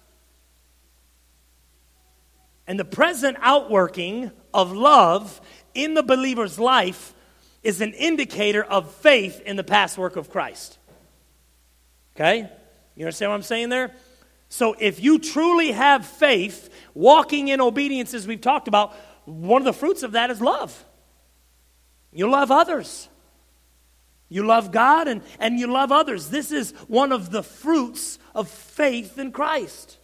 And 2.67 2.79
the 2.79 2.85
present 2.85 3.37
outworking 3.41 4.31
of 4.53 4.73
love 4.73 5.41
in 5.75 5.95
the 5.95 6.03
believer's 6.03 6.59
life 6.59 7.15
is 7.63 7.81
an 7.81 7.93
indicator 7.95 8.63
of 8.63 8.93
faith 8.97 9.41
in 9.41 9.57
the 9.57 9.65
past 9.65 9.99
work 9.99 10.17
of 10.17 10.31
Christ. 10.31 10.79
Okay? 12.15 12.49
You 12.95 13.05
understand 13.05 13.31
what 13.31 13.37
I'm 13.37 13.43
saying 13.43 13.69
there? 13.69 13.95
So 14.49 14.75
if 14.79 15.03
you 15.03 15.19
truly 15.19 15.73
have 15.73 16.07
faith, 16.07 16.71
walking 16.95 17.49
in 17.49 17.61
obedience, 17.61 18.15
as 18.15 18.27
we've 18.27 18.41
talked 18.41 18.69
about, 18.69 18.95
one 19.25 19.61
of 19.61 19.67
the 19.67 19.73
fruits 19.73 20.03
of 20.03 20.13
that 20.13 20.31
is 20.31 20.41
love. 20.41 20.85
You 22.13 22.31
love 22.31 22.51
others. 22.51 23.09
You 24.29 24.45
love 24.45 24.73
God 24.73 25.09
and, 25.09 25.23
and 25.39 25.59
you 25.59 25.67
love 25.67 25.93
others. 25.93 26.31
This 26.31 26.51
is 26.51 26.73
one 26.89 27.13
of 27.13 27.31
the 27.31 27.43
fruits 27.43 28.19
of 28.35 28.49
faith 28.49 29.19
in 29.19 29.33
Christ. 29.33 29.99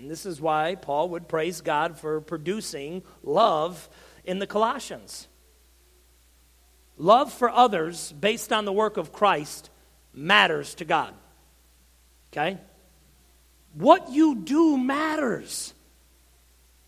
And 0.00 0.10
this 0.10 0.24
is 0.24 0.40
why 0.40 0.76
Paul 0.76 1.10
would 1.10 1.28
praise 1.28 1.60
God 1.60 1.98
for 1.98 2.22
producing 2.22 3.02
love 3.22 3.86
in 4.24 4.38
the 4.38 4.46
Colossians. 4.46 5.28
Love 6.96 7.30
for 7.30 7.50
others 7.50 8.10
based 8.12 8.50
on 8.50 8.64
the 8.64 8.72
work 8.72 8.96
of 8.96 9.12
Christ 9.12 9.68
matters 10.14 10.74
to 10.76 10.86
God. 10.86 11.12
Okay? 12.32 12.56
What 13.74 14.10
you 14.10 14.36
do 14.36 14.78
matters. 14.78 15.74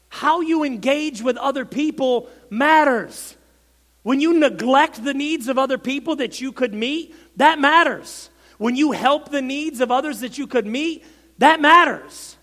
How 0.09 0.41
you 0.41 0.65
engage 0.65 1.21
with 1.21 1.37
other 1.37 1.67
people 1.67 2.31
matters. 2.49 3.37
When 4.03 4.23
you 4.23 4.39
neglect 4.39 5.05
the 5.05 5.15
needs 5.15 5.49
of 5.49 5.59
other 5.59 5.77
people 5.77 6.17
that 6.17 6.41
you 6.41 6.51
could 6.51 6.73
meet, 6.73 7.15
that 7.37 7.59
matters. 7.59 8.31
When 8.57 8.75
you 8.75 8.93
help 8.93 9.31
the 9.31 9.43
needs 9.43 9.83
of 9.83 9.91
others 9.91 10.21
that 10.21 10.39
you 10.39 10.47
could 10.47 10.67
meet, 10.67 11.05
that 11.37 11.61
matters. 11.61 12.39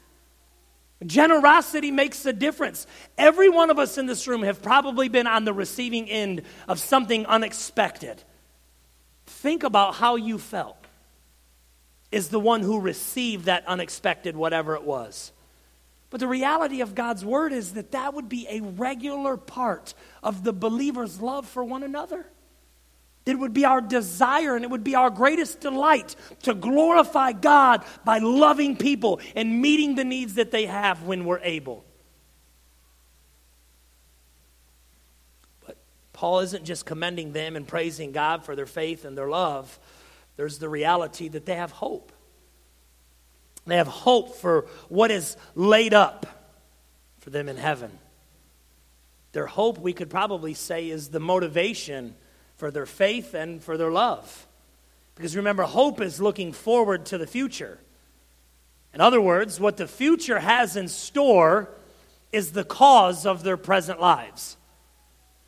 Generosity 1.06 1.92
makes 1.92 2.26
a 2.26 2.34
difference. 2.34 2.86
Every 3.18 3.50
one 3.50 3.70
of 3.70 3.80
us 3.80 3.98
in 3.98 4.06
this 4.06 4.28
room 4.28 4.44
have 4.44 4.62
probably 4.62 5.08
been 5.08 5.28
on 5.28 5.46
the 5.46 5.54
receiving 5.54 6.10
end 6.10 6.42
of 6.68 6.80
something 6.80 7.26
unexpected. 7.26 8.22
Think 9.26 9.64
about 9.64 9.96
how 9.96 10.18
you 10.18 10.38
felt 10.38 10.76
is 12.12 12.30
the 12.30 12.40
one 12.40 12.62
who 12.62 12.80
received 12.80 13.46
that 13.46 13.66
unexpected 13.68 14.36
whatever 14.36 14.76
it 14.76 14.84
was. 14.84 15.32
But 16.10 16.20
the 16.20 16.28
reality 16.28 16.82
of 16.82 16.96
God's 16.96 17.24
word 17.24 17.54
is 17.54 17.74
that 17.74 17.92
that 17.92 18.14
would 18.14 18.28
be 18.28 18.48
a 18.50 18.62
regular 18.62 19.38
part 19.38 19.94
of 20.24 20.44
the 20.44 20.54
believer's 20.54 21.22
love 21.22 21.48
for 21.48 21.64
one 21.64 21.84
another. 21.84 22.26
It 23.30 23.38
would 23.38 23.54
be 23.54 23.64
our 23.64 23.80
desire 23.80 24.56
and 24.56 24.66
it 24.66 24.72
would 24.72 24.84
be 24.84 24.96
our 24.96 25.12
greatest 25.12 25.60
delight 25.60 26.16
to 26.44 26.56
glorify 26.56 27.32
God 27.32 27.86
by 28.04 28.18
loving 28.18 28.76
people 28.76 29.22
and 29.36 29.62
meeting 29.62 29.94
the 29.94 30.04
needs 30.04 30.34
that 30.34 30.50
they 30.50 30.66
have 30.66 31.04
when 31.04 31.26
we're 31.26 31.40
able. 31.44 31.86
But 35.64 35.78
Paul 36.12 36.40
isn't 36.40 36.66
just 36.66 36.88
commending 36.88 37.32
them 37.32 37.56
and 37.56 37.68
praising 37.68 38.12
God 38.14 38.44
for 38.44 38.56
their 38.56 38.66
faith 38.66 39.06
and 39.06 39.16
their 39.16 39.30
love, 39.30 39.78
there's 40.36 40.58
the 40.58 40.70
reality 40.70 41.28
that 41.28 41.46
they 41.46 41.56
have 41.56 41.72
hope. 41.72 42.12
They 43.68 43.78
have 43.78 43.88
hope 43.88 44.38
for 44.38 44.66
what 44.88 45.12
is 45.12 45.38
laid 45.54 45.94
up 45.94 46.26
for 47.20 47.30
them 47.30 47.48
in 47.48 47.58
heaven. 47.58 47.92
Their 49.34 49.46
hope, 49.46 49.78
we 49.78 49.94
could 49.94 50.10
probably 50.10 50.56
say, 50.56 50.90
is 50.90 51.10
the 51.10 51.20
motivation 51.20 52.16
for 52.60 52.70
their 52.72 52.86
faith 52.86 53.34
and 53.34 53.64
for 53.64 53.78
their 53.78 53.90
love. 53.90 54.46
Because 55.16 55.36
remember, 55.36 55.64
hope 55.64 56.02
is 56.02 56.20
looking 56.20 56.52
forward 56.52 57.06
to 57.08 57.18
the 57.18 57.26
future. 57.26 57.80
In 58.94 59.00
other 59.00 59.22
words, 59.22 59.62
what 59.62 59.78
the 59.78 59.88
future 59.88 60.40
has 60.40 60.76
in 60.76 60.90
store 60.90 61.70
is 62.34 62.52
the 62.52 62.66
cause 62.66 63.26
of 63.26 63.44
their 63.44 63.56
present 63.56 64.02
lives. 64.02 64.58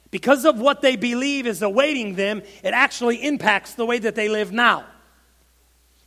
Because 0.10 0.46
of 0.46 0.60
what 0.60 0.82
they 0.82 0.96
believe 0.96 1.48
is 1.48 1.62
awaiting 1.62 2.16
them, 2.16 2.44
it 2.64 2.74
actually 2.74 3.18
impacts 3.24 3.74
the 3.74 3.86
way 3.86 4.00
that 4.00 4.16
they 4.16 4.30
live 4.30 4.54
now. 4.54 4.86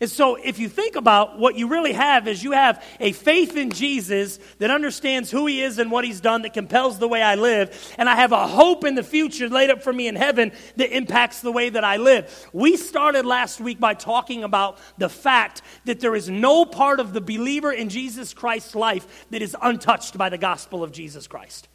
And 0.00 0.10
so, 0.10 0.34
if 0.34 0.58
you 0.58 0.68
think 0.68 0.96
about 0.96 1.38
what 1.38 1.54
you 1.54 1.68
really 1.68 1.92
have, 1.92 2.26
is 2.26 2.42
you 2.42 2.50
have 2.50 2.84
a 2.98 3.12
faith 3.12 3.56
in 3.56 3.70
Jesus 3.70 4.40
that 4.58 4.70
understands 4.70 5.30
who 5.30 5.46
he 5.46 5.62
is 5.62 5.78
and 5.78 5.88
what 5.88 6.04
he's 6.04 6.20
done, 6.20 6.42
that 6.42 6.52
compels 6.52 6.98
the 6.98 7.06
way 7.06 7.22
I 7.22 7.36
live, 7.36 7.94
and 7.96 8.08
I 8.08 8.16
have 8.16 8.32
a 8.32 8.48
hope 8.48 8.84
in 8.84 8.96
the 8.96 9.04
future 9.04 9.48
laid 9.48 9.70
up 9.70 9.82
for 9.82 9.92
me 9.92 10.08
in 10.08 10.16
heaven 10.16 10.50
that 10.76 10.94
impacts 10.94 11.42
the 11.42 11.52
way 11.52 11.70
that 11.70 11.84
I 11.84 11.98
live. 11.98 12.48
We 12.52 12.76
started 12.76 13.24
last 13.24 13.60
week 13.60 13.78
by 13.78 13.94
talking 13.94 14.42
about 14.42 14.78
the 14.98 15.08
fact 15.08 15.62
that 15.84 16.00
there 16.00 16.16
is 16.16 16.28
no 16.28 16.64
part 16.64 16.98
of 16.98 17.12
the 17.12 17.20
believer 17.20 17.70
in 17.70 17.88
Jesus 17.88 18.34
Christ's 18.34 18.74
life 18.74 19.26
that 19.30 19.42
is 19.42 19.56
untouched 19.62 20.18
by 20.18 20.28
the 20.28 20.38
gospel 20.38 20.82
of 20.82 20.90
Jesus 20.90 21.28
Christ. 21.28 21.68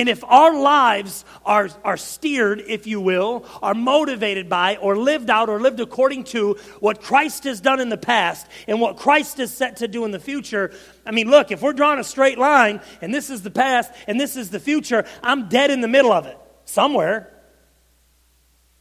And 0.00 0.08
if 0.08 0.24
our 0.24 0.58
lives 0.58 1.26
are, 1.44 1.68
are 1.84 1.98
steered, 1.98 2.62
if 2.66 2.86
you 2.86 3.02
will, 3.02 3.44
are 3.60 3.74
motivated 3.74 4.48
by, 4.48 4.76
or 4.76 4.96
lived 4.96 5.28
out, 5.28 5.50
or 5.50 5.60
lived 5.60 5.78
according 5.78 6.24
to 6.24 6.54
what 6.78 7.02
Christ 7.02 7.44
has 7.44 7.60
done 7.60 7.80
in 7.80 7.90
the 7.90 7.98
past 7.98 8.46
and 8.66 8.80
what 8.80 8.96
Christ 8.96 9.38
is 9.40 9.52
set 9.52 9.76
to 9.76 9.88
do 9.88 10.06
in 10.06 10.10
the 10.10 10.18
future, 10.18 10.72
I 11.04 11.10
mean, 11.10 11.28
look, 11.28 11.50
if 11.50 11.60
we're 11.60 11.74
drawing 11.74 11.98
a 11.98 12.04
straight 12.04 12.38
line 12.38 12.80
and 13.02 13.12
this 13.12 13.28
is 13.28 13.42
the 13.42 13.50
past 13.50 13.92
and 14.06 14.18
this 14.18 14.36
is 14.36 14.48
the 14.48 14.58
future, 14.58 15.04
I'm 15.22 15.50
dead 15.50 15.70
in 15.70 15.82
the 15.82 15.88
middle 15.88 16.12
of 16.12 16.24
it 16.24 16.38
somewhere. 16.64 17.30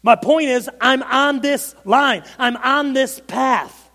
My 0.01 0.15
point 0.15 0.47
is, 0.47 0.69
I'm 0.79 1.03
on 1.03 1.41
this 1.41 1.75
line, 1.83 2.23
I'm 2.37 2.55
on 2.55 2.93
this 2.93 3.19
path. 3.27 3.91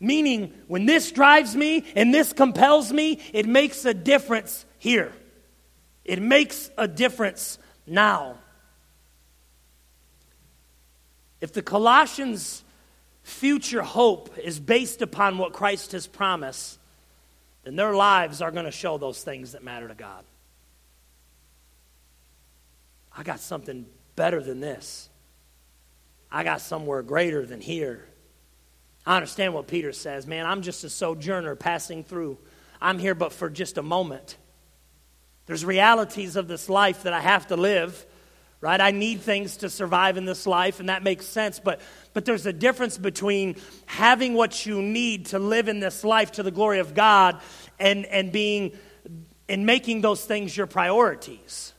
Meaning, 0.00 0.54
when 0.68 0.86
this 0.86 1.12
drives 1.12 1.54
me 1.54 1.84
and 1.94 2.14
this 2.14 2.32
compels 2.32 2.90
me, 2.90 3.20
it 3.34 3.44
makes 3.44 3.84
a 3.84 3.92
difference 3.92 4.64
here. 4.78 5.12
It 6.04 6.20
makes 6.20 6.70
a 6.76 6.88
difference 6.88 7.58
now. 7.86 8.36
If 11.40 11.52
the 11.52 11.62
Colossians' 11.62 12.62
future 13.22 13.82
hope 13.82 14.36
is 14.38 14.60
based 14.60 15.02
upon 15.02 15.38
what 15.38 15.52
Christ 15.52 15.92
has 15.92 16.06
promised, 16.06 16.78
then 17.64 17.76
their 17.76 17.94
lives 17.94 18.42
are 18.42 18.50
going 18.50 18.64
to 18.64 18.70
show 18.70 18.98
those 18.98 19.22
things 19.22 19.52
that 19.52 19.62
matter 19.62 19.88
to 19.88 19.94
God. 19.94 20.24
I 23.16 23.22
got 23.22 23.40
something 23.40 23.86
better 24.16 24.42
than 24.42 24.60
this. 24.60 25.08
I 26.30 26.44
got 26.44 26.60
somewhere 26.60 27.02
greater 27.02 27.44
than 27.44 27.60
here. 27.60 28.06
I 29.04 29.16
understand 29.16 29.54
what 29.54 29.66
Peter 29.66 29.92
says. 29.92 30.26
Man, 30.26 30.46
I'm 30.46 30.62
just 30.62 30.84
a 30.84 30.90
sojourner 30.90 31.56
passing 31.56 32.04
through. 32.04 32.38
I'm 32.80 32.98
here 32.98 33.14
but 33.14 33.32
for 33.32 33.50
just 33.50 33.78
a 33.78 33.82
moment. 33.82 34.36
There's 35.50 35.64
realities 35.64 36.36
of 36.36 36.46
this 36.46 36.68
life 36.68 37.02
that 37.02 37.12
I 37.12 37.18
have 37.18 37.48
to 37.48 37.56
live, 37.56 38.06
right? 38.60 38.80
I 38.80 38.92
need 38.92 39.22
things 39.22 39.56
to 39.56 39.68
survive 39.68 40.16
in 40.16 40.24
this 40.24 40.46
life, 40.46 40.78
and 40.78 40.88
that 40.88 41.02
makes 41.02 41.26
sense. 41.26 41.58
But, 41.58 41.80
but 42.12 42.24
there's 42.24 42.46
a 42.46 42.52
difference 42.52 42.96
between 42.96 43.56
having 43.84 44.34
what 44.34 44.64
you 44.64 44.80
need 44.80 45.26
to 45.26 45.40
live 45.40 45.66
in 45.66 45.80
this 45.80 46.04
life 46.04 46.30
to 46.32 46.44
the 46.44 46.52
glory 46.52 46.78
of 46.78 46.94
God 46.94 47.40
and, 47.80 48.06
and 48.06 48.30
being 48.30 48.78
and 49.48 49.66
making 49.66 50.02
those 50.02 50.24
things 50.24 50.56
your 50.56 50.68
priorities. 50.68 51.72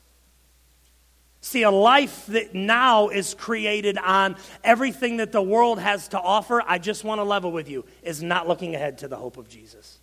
See, 1.40 1.64
a 1.64 1.72
life 1.72 2.26
that 2.26 2.54
now 2.54 3.08
is 3.08 3.36
created 3.36 3.98
on 3.98 4.36
everything 4.66 5.16
that 5.16 5.32
the 5.32 5.42
world 5.42 5.80
has 5.80 6.10
to 6.10 6.20
offer, 6.20 6.62
I 6.68 6.78
just 6.78 7.06
want 7.06 7.20
to 7.20 7.24
level 7.24 7.54
with 7.54 7.70
you, 7.70 7.86
is 8.04 8.22
not 8.22 8.50
looking 8.50 8.76
ahead 8.76 8.98
to 8.98 9.08
the 9.08 9.16
hope 9.16 9.38
of 9.38 9.48
Jesus. 9.48 9.98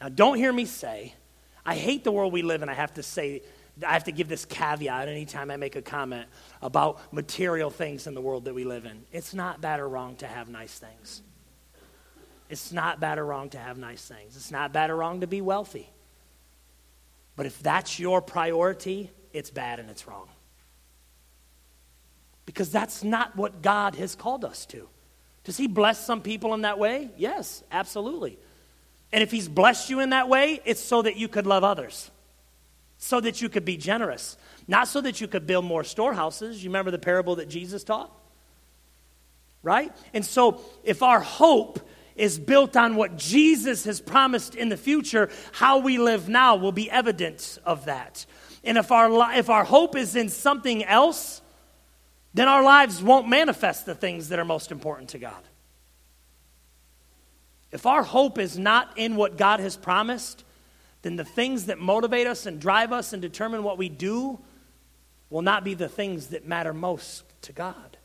Now, 0.00 0.08
don't 0.08 0.36
hear 0.36 0.52
me 0.52 0.66
say, 0.66 1.14
I 1.66 1.74
hate 1.74 2.04
the 2.04 2.12
world 2.12 2.32
we 2.32 2.42
live 2.42 2.62
in. 2.62 2.68
I 2.68 2.74
have 2.74 2.94
to 2.94 3.02
say, 3.02 3.42
I 3.84 3.92
have 3.92 4.04
to 4.04 4.12
give 4.12 4.28
this 4.28 4.44
caveat 4.44 5.08
anytime 5.08 5.50
I 5.50 5.56
make 5.56 5.76
a 5.76 5.82
comment 5.82 6.28
about 6.62 7.12
material 7.12 7.70
things 7.70 8.06
in 8.06 8.14
the 8.14 8.20
world 8.20 8.44
that 8.44 8.54
we 8.54 8.64
live 8.64 8.84
in. 8.84 9.04
It's 9.12 9.34
not 9.34 9.60
bad 9.60 9.80
or 9.80 9.88
wrong 9.88 10.16
to 10.16 10.26
have 10.26 10.48
nice 10.48 10.78
things. 10.78 11.22
It's 12.50 12.72
not 12.72 13.00
bad 13.00 13.18
or 13.18 13.24
wrong 13.24 13.48
to 13.50 13.58
have 13.58 13.78
nice 13.78 14.06
things. 14.06 14.36
It's 14.36 14.50
not 14.50 14.72
bad 14.72 14.90
or 14.90 14.96
wrong 14.96 15.22
to 15.22 15.26
be 15.26 15.40
wealthy. 15.40 15.88
But 17.36 17.46
if 17.46 17.60
that's 17.62 17.98
your 17.98 18.20
priority, 18.20 19.10
it's 19.32 19.50
bad 19.50 19.80
and 19.80 19.90
it's 19.90 20.06
wrong. 20.06 20.28
Because 22.46 22.70
that's 22.70 23.02
not 23.02 23.34
what 23.36 23.62
God 23.62 23.94
has 23.96 24.14
called 24.14 24.44
us 24.44 24.66
to. 24.66 24.88
Does 25.44 25.56
He 25.56 25.66
bless 25.66 26.04
some 26.04 26.20
people 26.20 26.54
in 26.54 26.62
that 26.62 26.78
way? 26.78 27.10
Yes, 27.16 27.64
absolutely. 27.72 28.38
And 29.14 29.22
if 29.22 29.30
He's 29.30 29.48
blessed 29.48 29.90
you 29.90 30.00
in 30.00 30.10
that 30.10 30.28
way, 30.28 30.60
it's 30.64 30.80
so 30.80 31.00
that 31.00 31.14
you 31.14 31.28
could 31.28 31.46
love 31.46 31.62
others, 31.62 32.10
so 32.98 33.20
that 33.20 33.40
you 33.40 33.48
could 33.48 33.64
be 33.64 33.76
generous, 33.76 34.36
not 34.66 34.88
so 34.88 35.00
that 35.02 35.20
you 35.20 35.28
could 35.28 35.46
build 35.46 35.64
more 35.64 35.84
storehouses. 35.84 36.64
You 36.64 36.70
remember 36.70 36.90
the 36.90 36.98
parable 36.98 37.36
that 37.36 37.48
Jesus 37.48 37.84
taught? 37.84 38.10
Right? 39.62 39.92
And 40.12 40.24
so 40.24 40.62
if 40.82 41.00
our 41.00 41.20
hope 41.20 41.78
is 42.16 42.40
built 42.40 42.76
on 42.76 42.96
what 42.96 43.16
Jesus 43.16 43.84
has 43.84 44.00
promised 44.00 44.56
in 44.56 44.68
the 44.68 44.76
future, 44.76 45.30
how 45.52 45.78
we 45.78 45.96
live 45.96 46.28
now 46.28 46.56
will 46.56 46.72
be 46.72 46.90
evidence 46.90 47.56
of 47.58 47.84
that. 47.84 48.26
And 48.64 48.76
if 48.76 48.90
our, 48.90 49.32
if 49.34 49.48
our 49.48 49.62
hope 49.62 49.94
is 49.94 50.16
in 50.16 50.28
something 50.28 50.82
else, 50.84 51.40
then 52.34 52.48
our 52.48 52.64
lives 52.64 53.00
won't 53.00 53.28
manifest 53.28 53.86
the 53.86 53.94
things 53.94 54.30
that 54.30 54.40
are 54.40 54.44
most 54.44 54.72
important 54.72 55.10
to 55.10 55.20
God. 55.20 55.44
If 57.74 57.86
our 57.86 58.04
hope 58.04 58.38
is 58.38 58.56
not 58.56 58.92
in 58.96 59.16
what 59.16 59.36
God 59.36 59.58
has 59.58 59.76
promised, 59.76 60.44
then 61.02 61.16
the 61.16 61.24
things 61.24 61.66
that 61.66 61.80
motivate 61.80 62.28
us 62.28 62.46
and 62.46 62.60
drive 62.60 62.92
us 62.92 63.12
and 63.12 63.20
determine 63.20 63.64
what 63.64 63.78
we 63.78 63.88
do 63.88 64.38
will 65.28 65.42
not 65.42 65.64
be 65.64 65.74
the 65.74 65.88
things 65.88 66.28
that 66.28 66.46
matter 66.46 66.72
most 66.72 67.24
to 67.42 67.52
God. 67.52 67.96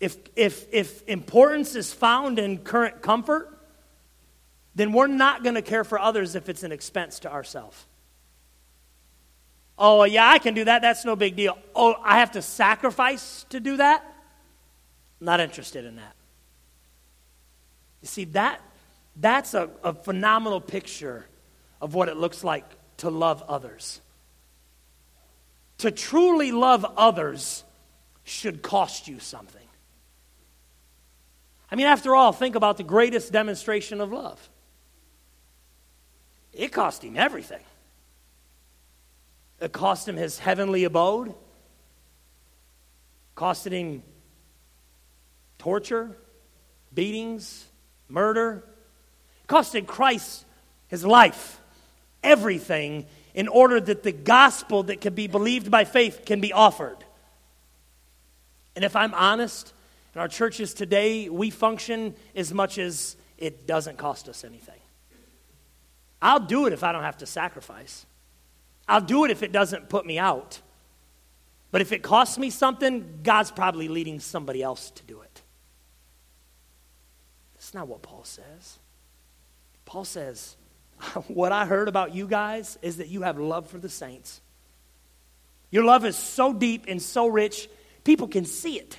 If, 0.00 0.16
if, 0.34 0.66
if 0.72 1.06
importance 1.06 1.76
is 1.76 1.92
found 1.92 2.40
in 2.40 2.58
current 2.58 3.02
comfort, 3.02 3.56
then 4.74 4.92
we're 4.92 5.06
not 5.06 5.44
going 5.44 5.54
to 5.54 5.62
care 5.62 5.84
for 5.84 5.96
others 5.96 6.34
if 6.34 6.48
it's 6.48 6.64
an 6.64 6.72
expense 6.72 7.20
to 7.20 7.32
ourselves. 7.32 7.86
Oh, 9.78 10.02
yeah, 10.02 10.28
I 10.28 10.40
can 10.40 10.54
do 10.54 10.64
that. 10.64 10.82
That's 10.82 11.04
no 11.04 11.14
big 11.14 11.36
deal. 11.36 11.56
Oh, 11.72 11.94
I 12.02 12.18
have 12.18 12.32
to 12.32 12.42
sacrifice 12.42 13.46
to 13.50 13.60
do 13.60 13.76
that? 13.76 14.04
Not 15.20 15.38
interested 15.38 15.84
in 15.84 15.94
that. 15.96 16.17
You 18.02 18.08
see, 18.08 18.24
that, 18.26 18.60
that's 19.16 19.54
a, 19.54 19.70
a 19.82 19.92
phenomenal 19.92 20.60
picture 20.60 21.26
of 21.80 21.94
what 21.94 22.08
it 22.08 22.16
looks 22.16 22.44
like 22.44 22.64
to 22.98 23.10
love 23.10 23.42
others. 23.48 24.00
To 25.78 25.90
truly 25.90 26.52
love 26.52 26.84
others 26.96 27.64
should 28.24 28.62
cost 28.62 29.08
you 29.08 29.20
something. 29.20 29.62
I 31.70 31.76
mean, 31.76 31.86
after 31.86 32.14
all, 32.14 32.32
think 32.32 32.54
about 32.54 32.76
the 32.76 32.82
greatest 32.82 33.32
demonstration 33.32 34.00
of 34.00 34.12
love. 34.12 34.48
It 36.52 36.72
cost 36.72 37.04
him 37.04 37.16
everything. 37.16 37.62
It 39.60 39.72
cost 39.72 40.08
him 40.08 40.16
his 40.16 40.38
heavenly 40.38 40.84
abode, 40.84 41.34
costed 43.36 43.72
him 43.72 44.02
torture, 45.58 46.16
beatings, 46.94 47.66
murder. 48.08 48.64
Costed 49.48 49.86
Christ 49.86 50.44
his 50.88 51.04
life, 51.04 51.60
everything, 52.22 53.06
in 53.34 53.46
order 53.46 53.80
that 53.80 54.02
the 54.02 54.12
gospel 54.12 54.82
that 54.84 55.00
can 55.00 55.14
be 55.14 55.26
believed 55.26 55.70
by 55.70 55.84
faith 55.84 56.22
can 56.24 56.40
be 56.40 56.52
offered. 56.52 56.96
And 58.74 58.84
if 58.84 58.96
I'm 58.96 59.14
honest, 59.14 59.72
in 60.14 60.20
our 60.20 60.28
churches 60.28 60.74
today, 60.74 61.28
we 61.28 61.50
function 61.50 62.14
as 62.34 62.52
much 62.52 62.78
as 62.78 63.16
it 63.36 63.66
doesn't 63.66 63.98
cost 63.98 64.28
us 64.28 64.44
anything. 64.44 64.80
I'll 66.20 66.40
do 66.40 66.66
it 66.66 66.72
if 66.72 66.82
I 66.82 66.92
don't 66.92 67.04
have 67.04 67.18
to 67.18 67.26
sacrifice. 67.26 68.06
I'll 68.88 69.00
do 69.00 69.24
it 69.24 69.30
if 69.30 69.42
it 69.42 69.52
doesn't 69.52 69.88
put 69.88 70.06
me 70.06 70.18
out. 70.18 70.60
But 71.70 71.82
if 71.82 71.92
it 71.92 72.02
costs 72.02 72.38
me 72.38 72.50
something, 72.50 73.20
God's 73.22 73.50
probably 73.50 73.88
leading 73.88 74.18
somebody 74.20 74.62
else 74.62 74.90
to 74.92 75.02
do 75.04 75.20
it. 75.20 75.27
That's 77.58 77.74
not 77.74 77.88
what 77.88 78.02
Paul 78.02 78.22
says. 78.24 78.78
Paul 79.84 80.04
says, 80.04 80.56
What 81.28 81.50
I 81.50 81.66
heard 81.66 81.88
about 81.88 82.14
you 82.14 82.28
guys 82.28 82.78
is 82.82 82.98
that 82.98 83.08
you 83.08 83.22
have 83.22 83.38
love 83.38 83.68
for 83.68 83.78
the 83.78 83.88
saints. 83.88 84.40
Your 85.70 85.84
love 85.84 86.04
is 86.04 86.16
so 86.16 86.52
deep 86.52 86.84
and 86.88 87.02
so 87.02 87.26
rich, 87.26 87.68
people 88.04 88.28
can 88.28 88.44
see 88.44 88.78
it. 88.78 88.98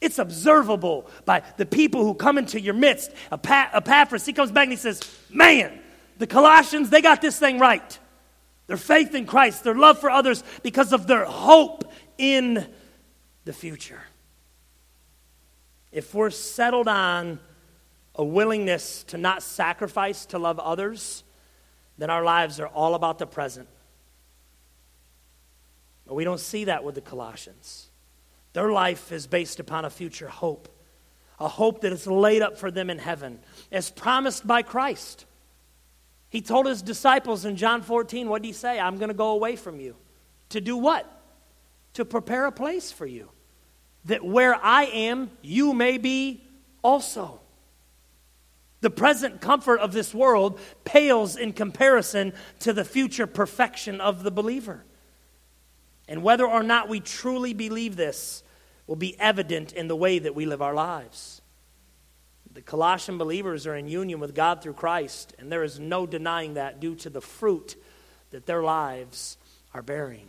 It's 0.00 0.18
observable 0.18 1.08
by 1.26 1.42
the 1.58 1.66
people 1.66 2.04
who 2.04 2.14
come 2.14 2.38
into 2.38 2.58
your 2.58 2.74
midst. 2.74 3.10
Epaphras, 3.30 4.24
he 4.24 4.32
comes 4.32 4.50
back 4.50 4.64
and 4.64 4.72
he 4.72 4.78
says, 4.78 5.02
Man, 5.28 5.78
the 6.16 6.26
Colossians, 6.26 6.88
they 6.88 7.02
got 7.02 7.20
this 7.20 7.38
thing 7.38 7.58
right. 7.58 7.98
Their 8.66 8.78
faith 8.78 9.14
in 9.14 9.26
Christ, 9.26 9.64
their 9.64 9.74
love 9.74 9.98
for 9.98 10.10
others, 10.10 10.42
because 10.62 10.94
of 10.94 11.06
their 11.06 11.24
hope 11.24 11.92
in 12.16 12.66
the 13.44 13.52
future. 13.52 14.00
If 15.92 16.14
we're 16.14 16.30
settled 16.30 16.88
on 16.88 17.40
a 18.14 18.24
willingness 18.24 19.04
to 19.04 19.18
not 19.18 19.42
sacrifice 19.42 20.26
to 20.26 20.38
love 20.38 20.58
others, 20.58 21.24
then 21.98 22.10
our 22.10 22.24
lives 22.24 22.60
are 22.60 22.68
all 22.68 22.94
about 22.94 23.18
the 23.18 23.26
present. 23.26 23.68
But 26.06 26.14
we 26.14 26.24
don't 26.24 26.40
see 26.40 26.64
that 26.64 26.82
with 26.82 26.94
the 26.94 27.00
Colossians. 27.00 27.88
Their 28.52 28.72
life 28.72 29.12
is 29.12 29.26
based 29.26 29.60
upon 29.60 29.84
a 29.84 29.90
future 29.90 30.28
hope, 30.28 30.68
a 31.38 31.46
hope 31.46 31.82
that 31.82 31.92
is 31.92 32.06
laid 32.06 32.42
up 32.42 32.58
for 32.58 32.70
them 32.70 32.90
in 32.90 32.98
heaven, 32.98 33.38
as 33.70 33.90
promised 33.90 34.46
by 34.46 34.62
Christ. 34.62 35.24
He 36.30 36.40
told 36.40 36.66
his 36.66 36.82
disciples 36.82 37.44
in 37.44 37.56
John 37.56 37.82
14, 37.82 38.28
what 38.28 38.42
did 38.42 38.48
he 38.48 38.52
say? 38.52 38.78
I'm 38.78 38.98
going 38.98 39.08
to 39.08 39.14
go 39.14 39.30
away 39.30 39.56
from 39.56 39.80
you. 39.80 39.96
To 40.50 40.60
do 40.60 40.76
what? 40.76 41.06
To 41.94 42.04
prepare 42.04 42.46
a 42.46 42.52
place 42.52 42.90
for 42.92 43.06
you. 43.06 43.30
That 44.06 44.24
where 44.24 44.54
I 44.54 44.84
am, 44.84 45.30
you 45.42 45.74
may 45.74 45.98
be 45.98 46.42
also. 46.82 47.39
The 48.80 48.90
present 48.90 49.40
comfort 49.40 49.80
of 49.80 49.92
this 49.92 50.14
world 50.14 50.58
pales 50.84 51.36
in 51.36 51.52
comparison 51.52 52.32
to 52.60 52.72
the 52.72 52.84
future 52.84 53.26
perfection 53.26 54.00
of 54.00 54.22
the 54.22 54.30
believer. 54.30 54.84
And 56.08 56.22
whether 56.22 56.46
or 56.46 56.62
not 56.62 56.88
we 56.88 57.00
truly 57.00 57.52
believe 57.52 57.96
this 57.96 58.42
will 58.86 58.96
be 58.96 59.18
evident 59.20 59.72
in 59.72 59.86
the 59.86 59.96
way 59.96 60.18
that 60.18 60.34
we 60.34 60.46
live 60.46 60.62
our 60.62 60.74
lives. 60.74 61.40
The 62.52 62.62
Colossian 62.62 63.16
believers 63.16 63.66
are 63.66 63.76
in 63.76 63.86
union 63.86 64.18
with 64.18 64.34
God 64.34 64.60
through 64.60 64.72
Christ, 64.72 65.34
and 65.38 65.52
there 65.52 65.62
is 65.62 65.78
no 65.78 66.06
denying 66.06 66.54
that 66.54 66.80
due 66.80 66.96
to 66.96 67.10
the 67.10 67.20
fruit 67.20 67.76
that 68.30 68.46
their 68.46 68.62
lives 68.62 69.36
are 69.72 69.82
bearing. 69.82 70.28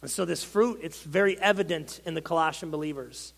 And 0.00 0.10
so, 0.10 0.24
this 0.24 0.42
fruit, 0.42 0.80
it's 0.82 1.02
very 1.02 1.38
evident 1.38 2.00
in 2.06 2.14
the 2.14 2.22
Colossian 2.22 2.70
believers. 2.70 3.34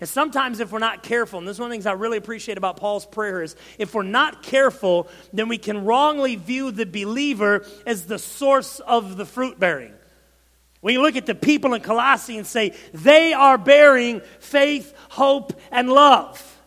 And 0.00 0.08
sometimes, 0.08 0.60
if 0.60 0.72
we're 0.72 0.78
not 0.78 1.02
careful, 1.02 1.38
and 1.38 1.48
this 1.48 1.56
is 1.56 1.60
one 1.60 1.68
of 1.68 1.70
the 1.70 1.74
things 1.74 1.86
I 1.86 1.92
really 1.92 2.18
appreciate 2.18 2.58
about 2.58 2.76
Paul's 2.76 3.06
prayer 3.06 3.42
is 3.42 3.56
if 3.78 3.94
we're 3.94 4.02
not 4.02 4.42
careful, 4.42 5.08
then 5.32 5.48
we 5.48 5.58
can 5.58 5.84
wrongly 5.84 6.36
view 6.36 6.70
the 6.70 6.86
believer 6.86 7.64
as 7.86 8.06
the 8.06 8.18
source 8.18 8.80
of 8.80 9.16
the 9.16 9.24
fruit 9.24 9.58
bearing. 9.58 9.92
You 10.82 11.02
look 11.02 11.16
at 11.16 11.26
the 11.26 11.34
people 11.34 11.74
in 11.74 11.80
Colossae 11.80 12.36
and 12.36 12.46
say, 12.46 12.72
they 12.92 13.32
are 13.32 13.58
bearing 13.58 14.20
faith, 14.38 14.94
hope, 15.08 15.58
and 15.72 15.90
love. 15.90 16.60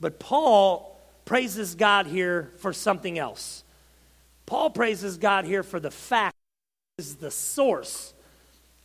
But 0.00 0.18
Paul 0.18 1.00
praises 1.24 1.74
God 1.76 2.06
here 2.06 2.52
for 2.58 2.72
something 2.72 3.18
else. 3.18 3.62
Paul 4.46 4.70
praises 4.70 5.18
God 5.18 5.44
here 5.44 5.62
for 5.62 5.78
the 5.78 5.90
fact 5.90 6.34
is 6.98 7.16
the 7.16 7.30
source 7.30 8.12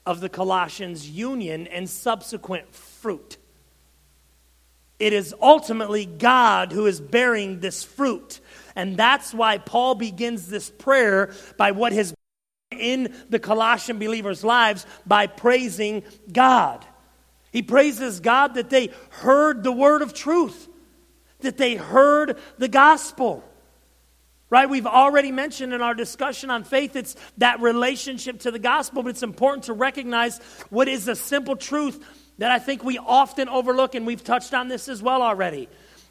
of 0.05 0.21
the 0.21 0.29
Colossians' 0.29 1.09
union 1.09 1.67
and 1.67 1.89
subsequent 1.89 2.73
fruit. 3.01 3.37
It 4.99 5.13
is 5.13 5.33
ultimately 5.41 6.05
God 6.05 6.71
who 6.71 6.85
is 6.85 6.99
bearing 6.99 7.59
this 7.59 7.83
fruit. 7.83 8.41
And 8.75 8.97
that's 8.97 9.33
why 9.33 9.57
Paul 9.57 9.95
begins 9.95 10.47
this 10.47 10.69
prayer 10.69 11.33
by 11.57 11.71
what 11.71 11.93
has 11.93 12.13
in 12.71 13.13
the 13.29 13.39
Colossian 13.39 13.97
believers' 13.97 14.43
lives 14.43 14.85
by 15.05 15.27
praising 15.27 16.03
God. 16.31 16.85
He 17.51 17.61
praises 17.61 18.19
God 18.19 18.55
that 18.55 18.69
they 18.69 18.91
heard 19.09 19.63
the 19.63 19.71
word 19.71 20.01
of 20.01 20.13
truth 20.13 20.67
that 21.41 21.57
they 21.57 21.75
heard 21.75 22.37
the 22.57 22.67
gospel. 22.67 23.43
Right? 24.49 24.69
We've 24.69 24.87
already 24.87 25.31
mentioned 25.31 25.73
in 25.73 25.81
our 25.81 25.93
discussion 25.93 26.49
on 26.49 26.63
faith, 26.63 26.95
it's 26.95 27.15
that 27.37 27.59
relationship 27.59 28.39
to 28.41 28.51
the 28.51 28.59
gospel, 28.59 29.03
but 29.03 29.09
it's 29.09 29.23
important 29.23 29.65
to 29.65 29.73
recognize 29.73 30.39
what 30.69 30.87
is 30.87 31.07
a 31.07 31.15
simple 31.15 31.55
truth 31.55 32.03
that 32.39 32.51
I 32.51 32.59
think 32.59 32.83
we 32.83 32.97
often 32.97 33.47
overlook, 33.47 33.95
and 33.95 34.07
we've 34.07 34.23
touched 34.23 34.53
on 34.53 34.67
this 34.67 34.89
as 34.89 35.01
well 35.01 35.21
already. 35.21 35.69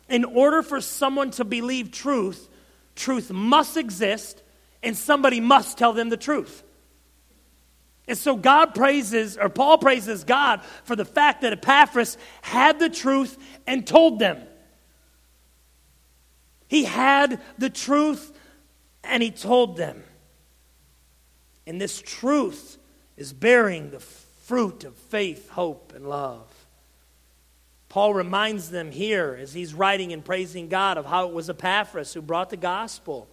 In 0.09 0.25
order 0.25 0.63
for 0.63 0.81
someone 0.81 1.31
to 1.33 1.45
believe 1.45 1.91
truth, 1.91 2.49
truth 2.95 3.31
must 3.31 3.77
exist, 3.77 4.43
and 4.83 4.97
somebody 4.97 5.41
must 5.41 5.77
tell 5.77 5.93
them 5.93 6.11
the 6.11 6.17
truth. 6.17 6.63
And 8.07 8.17
so 8.17 8.37
God 8.37 8.75
praises, 8.75 9.37
or 9.37 9.49
Paul 9.49 9.79
praises 9.79 10.25
God 10.25 10.63
for 10.85 10.97
the 10.97 11.05
fact 11.05 11.43
that 11.43 11.53
Epaphras 11.53 12.17
had 12.41 12.79
the 12.79 12.89
truth 12.89 13.37
and 13.67 13.87
told 13.87 14.19
them. 14.19 14.41
He 16.69 16.85
had 16.85 17.41
the 17.59 17.71
truth 17.71 18.33
and 19.05 19.23
he 19.23 19.31
told 19.31 19.77
them. 19.77 20.03
And 21.67 21.81
this 21.81 22.01
truth 22.01 22.79
is 23.17 23.33
bearing 23.35 23.91
the 23.91 24.01
fruit 24.49 24.85
of 24.85 24.97
faith, 24.97 25.51
hope, 25.51 25.93
and 25.95 26.09
love. 26.09 26.49
Paul 27.91 28.15
reminds 28.15 28.71
them 28.71 28.91
here 28.91 29.39
as 29.39 29.53
he's 29.53 29.75
writing 29.75 30.11
and 30.15 30.25
praising 30.25 30.69
God 30.69 30.97
of 30.97 31.05
how 31.05 31.29
it 31.29 31.35
was 31.35 31.51
Epaphras 31.51 32.15
who 32.15 32.23
brought 32.23 32.49
the 32.49 32.57
gospel. 32.57 33.29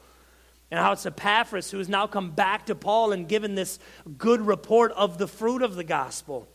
And 0.70 0.78
how 0.78 0.92
it's 0.92 1.06
Epaphras 1.06 1.72
who 1.72 1.78
has 1.78 1.88
now 1.88 2.06
come 2.06 2.32
back 2.32 2.66
to 2.66 2.76
Paul 2.76 3.14
and 3.14 3.30
given 3.30 3.56
this 3.56 3.80
good 4.18 4.42
report 4.42 4.92
of 4.92 5.18
the 5.18 5.28
fruit 5.28 5.62
of 5.62 5.76
the 5.76 5.86
gospel. 5.86 6.50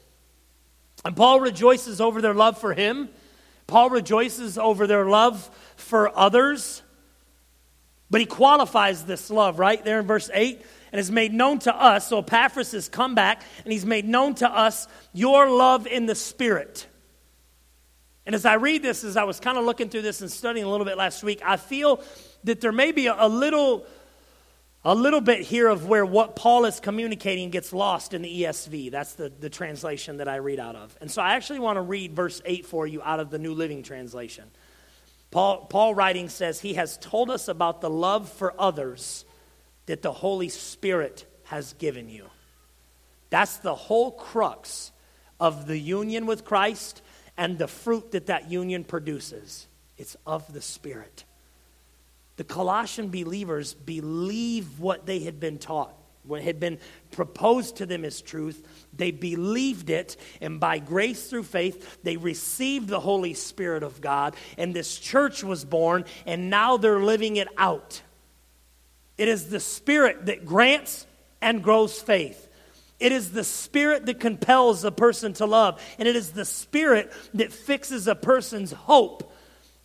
And 1.06 1.16
Paul 1.16 1.40
rejoices 1.40 1.98
over 1.98 2.20
their 2.20 2.34
love 2.34 2.58
for 2.58 2.74
him. 2.74 3.08
Paul 3.66 3.88
rejoices 3.88 4.58
over 4.58 4.86
their 4.86 5.06
love 5.06 5.48
for 5.76 6.14
others. 6.14 6.82
But 8.10 8.20
he 8.20 8.26
qualifies 8.26 9.06
this 9.06 9.30
love 9.30 9.58
right 9.58 9.82
there 9.82 10.00
in 10.00 10.06
verse 10.06 10.28
8 10.34 10.60
and 10.92 11.00
is 11.00 11.10
made 11.10 11.32
known 11.32 11.58
to 11.60 11.74
us. 11.74 12.08
So 12.08 12.18
Epaphras 12.18 12.72
has 12.72 12.88
come 12.88 13.14
back 13.14 13.42
and 13.64 13.72
he's 13.72 13.86
made 13.86 14.06
known 14.06 14.34
to 14.36 14.48
us 14.48 14.88
your 15.12 15.50
love 15.50 15.86
in 15.86 16.06
the 16.06 16.14
Spirit. 16.14 16.86
And 18.26 18.34
as 18.34 18.44
I 18.44 18.54
read 18.54 18.82
this, 18.82 19.02
as 19.02 19.16
I 19.16 19.24
was 19.24 19.40
kind 19.40 19.58
of 19.58 19.64
looking 19.64 19.88
through 19.88 20.02
this 20.02 20.20
and 20.20 20.30
studying 20.30 20.64
a 20.64 20.70
little 20.70 20.86
bit 20.86 20.96
last 20.96 21.22
week, 21.22 21.40
I 21.44 21.56
feel 21.56 22.02
that 22.44 22.60
there 22.60 22.72
may 22.72 22.92
be 22.92 23.06
a, 23.06 23.16
a 23.18 23.28
little 23.28 23.86
a 24.82 24.94
little 24.94 25.20
bit 25.20 25.42
here 25.42 25.68
of 25.68 25.86
where 25.86 26.06
what 26.06 26.36
Paul 26.36 26.64
is 26.64 26.80
communicating 26.80 27.50
gets 27.50 27.72
lost 27.74 28.14
in 28.14 28.22
the 28.22 28.42
ESV. 28.42 28.90
That's 28.90 29.12
the, 29.12 29.28
the 29.28 29.50
translation 29.50 30.18
that 30.18 30.28
I 30.28 30.36
read 30.36 30.58
out 30.58 30.74
of. 30.74 30.96
And 31.02 31.10
so 31.10 31.20
I 31.20 31.34
actually 31.34 31.58
want 31.58 31.76
to 31.76 31.82
read 31.82 32.16
verse 32.16 32.40
8 32.46 32.64
for 32.64 32.86
you 32.86 33.02
out 33.02 33.20
of 33.20 33.28
the 33.28 33.38
New 33.38 33.52
Living 33.52 33.82
Translation. 33.82 34.44
Paul, 35.30 35.66
Paul 35.66 35.94
writing 35.94 36.30
says, 36.30 36.60
He 36.60 36.74
has 36.74 36.96
told 36.96 37.30
us 37.30 37.46
about 37.46 37.82
the 37.82 37.90
love 37.90 38.30
for 38.30 38.54
others 38.58 39.26
that 39.86 40.02
the 40.02 40.12
Holy 40.12 40.48
Spirit 40.48 41.26
has 41.44 41.72
given 41.74 42.08
you. 42.08 42.26
That's 43.30 43.58
the 43.58 43.74
whole 43.74 44.12
crux 44.12 44.92
of 45.38 45.66
the 45.66 45.78
union 45.78 46.26
with 46.26 46.44
Christ 46.44 47.02
and 47.36 47.58
the 47.58 47.68
fruit 47.68 48.12
that 48.12 48.26
that 48.26 48.50
union 48.50 48.84
produces. 48.84 49.66
It's 49.96 50.16
of 50.26 50.52
the 50.52 50.60
Spirit. 50.60 51.24
The 52.36 52.44
Colossian 52.44 53.08
believers 53.08 53.74
believe 53.74 54.80
what 54.80 55.06
they 55.06 55.20
had 55.20 55.40
been 55.40 55.58
taught 55.58 55.94
what 56.24 56.42
had 56.42 56.60
been 56.60 56.78
proposed 57.10 57.76
to 57.76 57.86
them 57.86 58.04
as 58.04 58.20
truth. 58.20 58.66
They 58.96 59.10
believed 59.10 59.90
it, 59.90 60.16
and 60.40 60.60
by 60.60 60.78
grace 60.78 61.28
through 61.28 61.44
faith, 61.44 61.98
they 62.02 62.16
received 62.16 62.88
the 62.88 63.00
Holy 63.00 63.34
Spirit 63.34 63.82
of 63.82 64.00
God, 64.00 64.36
and 64.58 64.74
this 64.74 64.98
church 64.98 65.42
was 65.42 65.64
born, 65.64 66.04
and 66.26 66.50
now 66.50 66.76
they're 66.76 67.02
living 67.02 67.36
it 67.36 67.48
out. 67.56 68.02
It 69.20 69.28
is 69.28 69.50
the 69.50 69.60
Spirit 69.60 70.26
that 70.26 70.46
grants 70.46 71.06
and 71.42 71.62
grows 71.62 72.00
faith. 72.00 72.48
It 72.98 73.12
is 73.12 73.32
the 73.32 73.44
Spirit 73.44 74.06
that 74.06 74.18
compels 74.18 74.82
a 74.82 74.90
person 74.90 75.34
to 75.34 75.44
love, 75.44 75.78
and 75.98 76.08
it 76.08 76.16
is 76.16 76.30
the 76.30 76.46
Spirit 76.46 77.12
that 77.34 77.52
fixes 77.52 78.08
a 78.08 78.14
person's 78.14 78.72
hope 78.72 79.30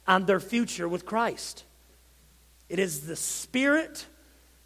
on 0.08 0.26
their 0.26 0.39
future 0.39 0.88
with 0.88 1.06
Christ. 1.06 1.65
It 2.69 2.80
is 2.80 3.08
the 3.08 3.17
Spirit 3.17 4.06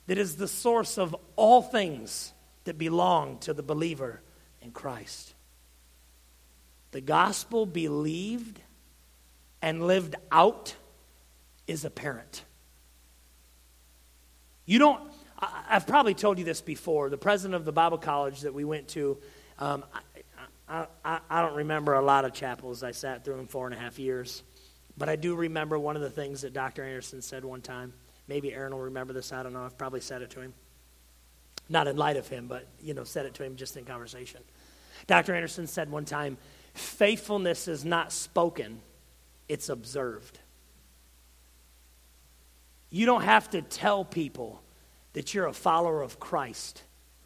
that 0.05 0.19
is 0.19 0.35
the 0.35 0.47
source 0.47 0.99
of 0.99 1.15
all 1.35 1.63
things 1.63 2.31
that 2.65 2.77
belong 2.77 3.39
to 3.39 3.55
the 3.55 3.63
believer 3.63 4.21
in 4.61 4.69
Christ. 4.69 5.33
The 6.91 7.01
gospel 7.01 7.65
believed 7.65 8.61
and 9.63 9.87
lived 9.87 10.13
out 10.31 10.75
is 11.65 11.85
apparent. 11.85 12.43
You 14.69 14.77
don't, 14.77 15.01
I've 15.39 15.87
probably 15.87 16.13
told 16.13 16.37
you 16.37 16.45
this 16.45 16.61
before. 16.61 17.09
The 17.09 17.17
president 17.17 17.55
of 17.55 17.65
the 17.65 17.71
Bible 17.71 17.97
college 17.97 18.41
that 18.41 18.53
we 18.53 18.65
went 18.65 18.87
to, 18.89 19.17
um, 19.57 19.83
I, 20.69 20.85
I, 21.03 21.19
I, 21.27 21.41
don't 21.41 21.55
remember 21.55 21.95
a 21.95 22.03
lot 22.03 22.23
of 22.23 22.33
chapels 22.33 22.83
I 22.83 22.91
sat 22.91 23.25
through 23.25 23.39
in 23.39 23.47
four 23.47 23.65
and 23.65 23.73
a 23.73 23.79
half 23.79 23.97
years, 23.97 24.43
but 24.95 25.09
I 25.09 25.15
do 25.15 25.33
remember 25.33 25.79
one 25.79 25.95
of 25.95 26.03
the 26.03 26.09
things 26.11 26.41
that 26.41 26.53
Dr. 26.53 26.83
Anderson 26.83 27.19
said 27.23 27.43
one 27.43 27.61
time. 27.63 27.93
Maybe 28.27 28.53
Aaron 28.53 28.71
will 28.71 28.83
remember 28.83 29.11
this. 29.11 29.33
I 29.33 29.41
don't 29.41 29.53
know. 29.53 29.63
I've 29.63 29.75
probably 29.75 30.01
said 30.01 30.21
it 30.21 30.29
to 30.31 30.41
him. 30.41 30.53
Not 31.67 31.87
in 31.87 31.97
light 31.97 32.17
of 32.17 32.27
him, 32.27 32.45
but, 32.45 32.67
you 32.79 32.93
know, 32.93 33.03
said 33.03 33.25
it 33.25 33.33
to 33.33 33.43
him 33.43 33.55
just 33.55 33.75
in 33.75 33.85
conversation. 33.85 34.41
Dr. 35.07 35.33
Anderson 35.33 35.65
said 35.65 35.89
one 35.91 36.05
time 36.05 36.37
faithfulness 36.75 37.67
is 37.67 37.83
not 37.83 38.11
spoken, 38.11 38.81
it's 39.47 39.69
observed. 39.69 40.37
You 42.89 43.05
don't 43.05 43.23
have 43.23 43.49
to 43.51 43.61
tell 43.61 44.03
people 44.03 44.61
that 45.13 45.33
you're 45.33 45.47
a 45.47 45.53
follower 45.53 46.01
of 46.01 46.19
Christ 46.19 46.83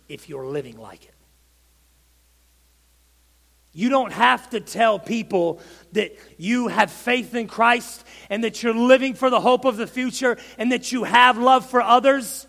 if 0.09 0.29
you're 0.29 0.45
living 0.45 0.77
like 0.77 1.05
it. 1.05 1.13
You 3.75 3.89
don't 3.89 4.13
have 4.13 4.51
to 4.51 4.59
tell 4.59 4.99
people 4.99 5.59
that 5.93 6.15
you 6.37 6.67
have 6.67 6.91
faith 6.91 7.33
in 7.33 7.47
Christ 7.47 8.05
and 8.29 8.43
that 8.43 8.61
you're 8.61 8.75
living 8.75 9.15
for 9.15 9.31
the 9.31 9.41
hope 9.41 9.65
of 9.65 9.77
the 9.77 9.87
future 9.87 10.37
and 10.59 10.71
that 10.71 10.91
you 10.91 11.05
have 11.05 11.39
love 11.39 11.67
for 11.67 11.81
others 11.81 12.45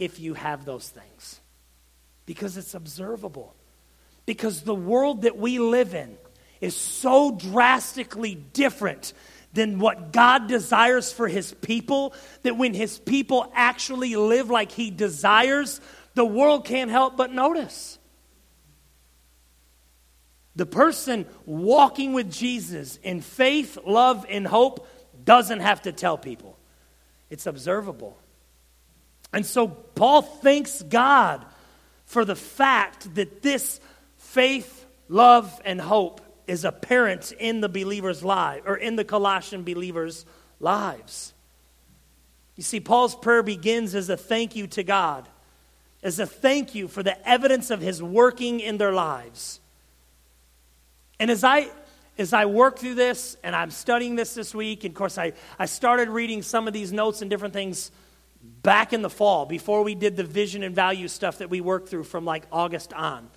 if 0.00 0.18
you 0.18 0.34
have 0.34 0.64
those 0.64 0.88
things. 0.88 1.40
Because 2.26 2.56
it's 2.56 2.74
observable. 2.74 3.54
Because 4.26 4.62
the 4.62 4.74
world 4.74 5.22
that 5.22 5.36
we 5.36 5.60
live 5.60 5.94
in 5.94 6.16
is 6.60 6.76
so 6.76 7.30
drastically 7.32 8.34
different 8.34 9.12
than 9.52 9.78
what 9.78 10.12
God 10.12 10.46
desires 10.46 11.12
for 11.12 11.26
his 11.26 11.52
people 11.54 12.14
that 12.42 12.56
when 12.56 12.74
his 12.74 12.98
people 12.98 13.50
actually 13.54 14.14
live 14.16 14.50
like 14.50 14.70
he 14.70 14.90
desires, 14.90 15.80
the 16.14 16.24
world 16.24 16.64
can't 16.64 16.90
help 16.90 17.16
but 17.16 17.32
notice. 17.32 17.98
The 20.56 20.66
person 20.66 21.26
walking 21.46 22.12
with 22.12 22.30
Jesus 22.30 22.98
in 23.02 23.22
faith, 23.22 23.78
love, 23.86 24.26
and 24.28 24.46
hope 24.46 24.86
doesn't 25.24 25.60
have 25.60 25.82
to 25.82 25.92
tell 25.92 26.18
people, 26.18 26.58
it's 27.28 27.46
observable. 27.46 28.16
And 29.32 29.46
so 29.46 29.68
Paul 29.68 30.22
thanks 30.22 30.82
God 30.82 31.44
for 32.04 32.24
the 32.24 32.36
fact 32.36 33.14
that 33.14 33.42
this 33.42 33.80
faith, 34.16 34.84
love, 35.08 35.60
and 35.64 35.80
hope 35.80 36.20
is 36.50 36.64
apparent 36.64 37.30
in 37.38 37.60
the 37.60 37.68
believer's 37.68 38.24
life 38.24 38.62
or 38.66 38.74
in 38.74 38.96
the 38.96 39.04
Colossian 39.04 39.62
believers' 39.62 40.26
lives. 40.58 41.32
You 42.56 42.64
see, 42.64 42.80
Paul's 42.80 43.14
prayer 43.14 43.44
begins 43.44 43.94
as 43.94 44.08
a 44.08 44.16
thank 44.16 44.56
you 44.56 44.66
to 44.66 44.82
God, 44.82 45.28
as 46.02 46.18
a 46.18 46.26
thank 46.26 46.74
you 46.74 46.88
for 46.88 47.04
the 47.04 47.16
evidence 47.26 47.70
of 47.70 47.80
his 47.80 48.02
working 48.02 48.58
in 48.58 48.78
their 48.78 48.92
lives. 48.92 49.60
And 51.20 51.30
as 51.30 51.44
I 51.44 51.68
as 52.18 52.32
I 52.32 52.46
work 52.46 52.80
through 52.80 52.96
this 52.96 53.36
and 53.44 53.54
I'm 53.54 53.70
studying 53.70 54.16
this 54.16 54.34
this 54.34 54.52
week, 54.52 54.82
and 54.82 54.92
of 54.92 54.96
course 54.96 55.18
I, 55.18 55.32
I 55.56 55.66
started 55.66 56.08
reading 56.08 56.42
some 56.42 56.66
of 56.66 56.74
these 56.74 56.92
notes 56.92 57.22
and 57.22 57.30
different 57.30 57.54
things 57.54 57.92
back 58.42 58.92
in 58.92 59.02
the 59.02 59.08
fall 59.08 59.46
before 59.46 59.84
we 59.84 59.94
did 59.94 60.16
the 60.16 60.24
vision 60.24 60.64
and 60.64 60.74
value 60.74 61.06
stuff 61.06 61.38
that 61.38 61.48
we 61.48 61.60
worked 61.60 61.88
through 61.88 62.04
from 62.04 62.24
like 62.24 62.44
August 62.50 62.92
on. 62.92 63.30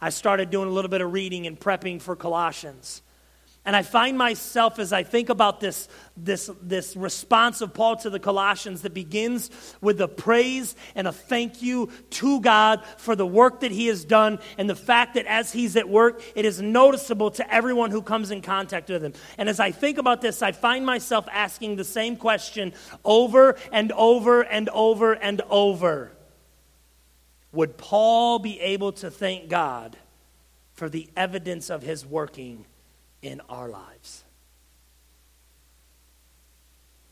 I 0.00 0.10
started 0.10 0.50
doing 0.50 0.68
a 0.68 0.72
little 0.72 0.90
bit 0.90 1.00
of 1.00 1.12
reading 1.12 1.46
and 1.46 1.58
prepping 1.58 2.00
for 2.00 2.16
Colossians. 2.16 3.02
And 3.68 3.76
I 3.76 3.82
find 3.82 4.16
myself 4.16 4.78
as 4.78 4.94
I 4.94 5.02
think 5.02 5.28
about 5.28 5.60
this, 5.60 5.88
this, 6.16 6.50
this 6.62 6.96
response 6.96 7.60
of 7.60 7.74
Paul 7.74 7.96
to 7.96 8.08
the 8.08 8.18
Colossians 8.18 8.80
that 8.80 8.94
begins 8.94 9.50
with 9.82 10.00
a 10.00 10.08
praise 10.08 10.74
and 10.94 11.06
a 11.06 11.12
thank 11.12 11.60
you 11.60 11.90
to 12.12 12.40
God 12.40 12.82
for 12.96 13.14
the 13.14 13.26
work 13.26 13.60
that 13.60 13.70
he 13.70 13.88
has 13.88 14.06
done 14.06 14.38
and 14.56 14.70
the 14.70 14.74
fact 14.74 15.14
that 15.16 15.26
as 15.26 15.52
he's 15.52 15.76
at 15.76 15.86
work, 15.86 16.22
it 16.34 16.46
is 16.46 16.62
noticeable 16.62 17.30
to 17.32 17.54
everyone 17.54 17.90
who 17.90 18.00
comes 18.00 18.30
in 18.30 18.40
contact 18.40 18.88
with 18.88 19.04
him. 19.04 19.12
And 19.36 19.50
as 19.50 19.60
I 19.60 19.70
think 19.70 19.98
about 19.98 20.22
this, 20.22 20.40
I 20.40 20.52
find 20.52 20.86
myself 20.86 21.28
asking 21.30 21.76
the 21.76 21.84
same 21.84 22.16
question 22.16 22.72
over 23.04 23.58
and 23.70 23.92
over 23.92 24.40
and 24.40 24.70
over 24.70 25.12
and 25.12 25.42
over. 25.50 26.12
Would 27.52 27.76
Paul 27.76 28.38
be 28.38 28.60
able 28.60 28.92
to 28.92 29.10
thank 29.10 29.48
God 29.48 29.96
for 30.74 30.88
the 30.88 31.08
evidence 31.16 31.70
of 31.70 31.82
his 31.82 32.04
working? 32.04 32.66
in 33.22 33.40
our 33.48 33.68
lives. 33.68 34.24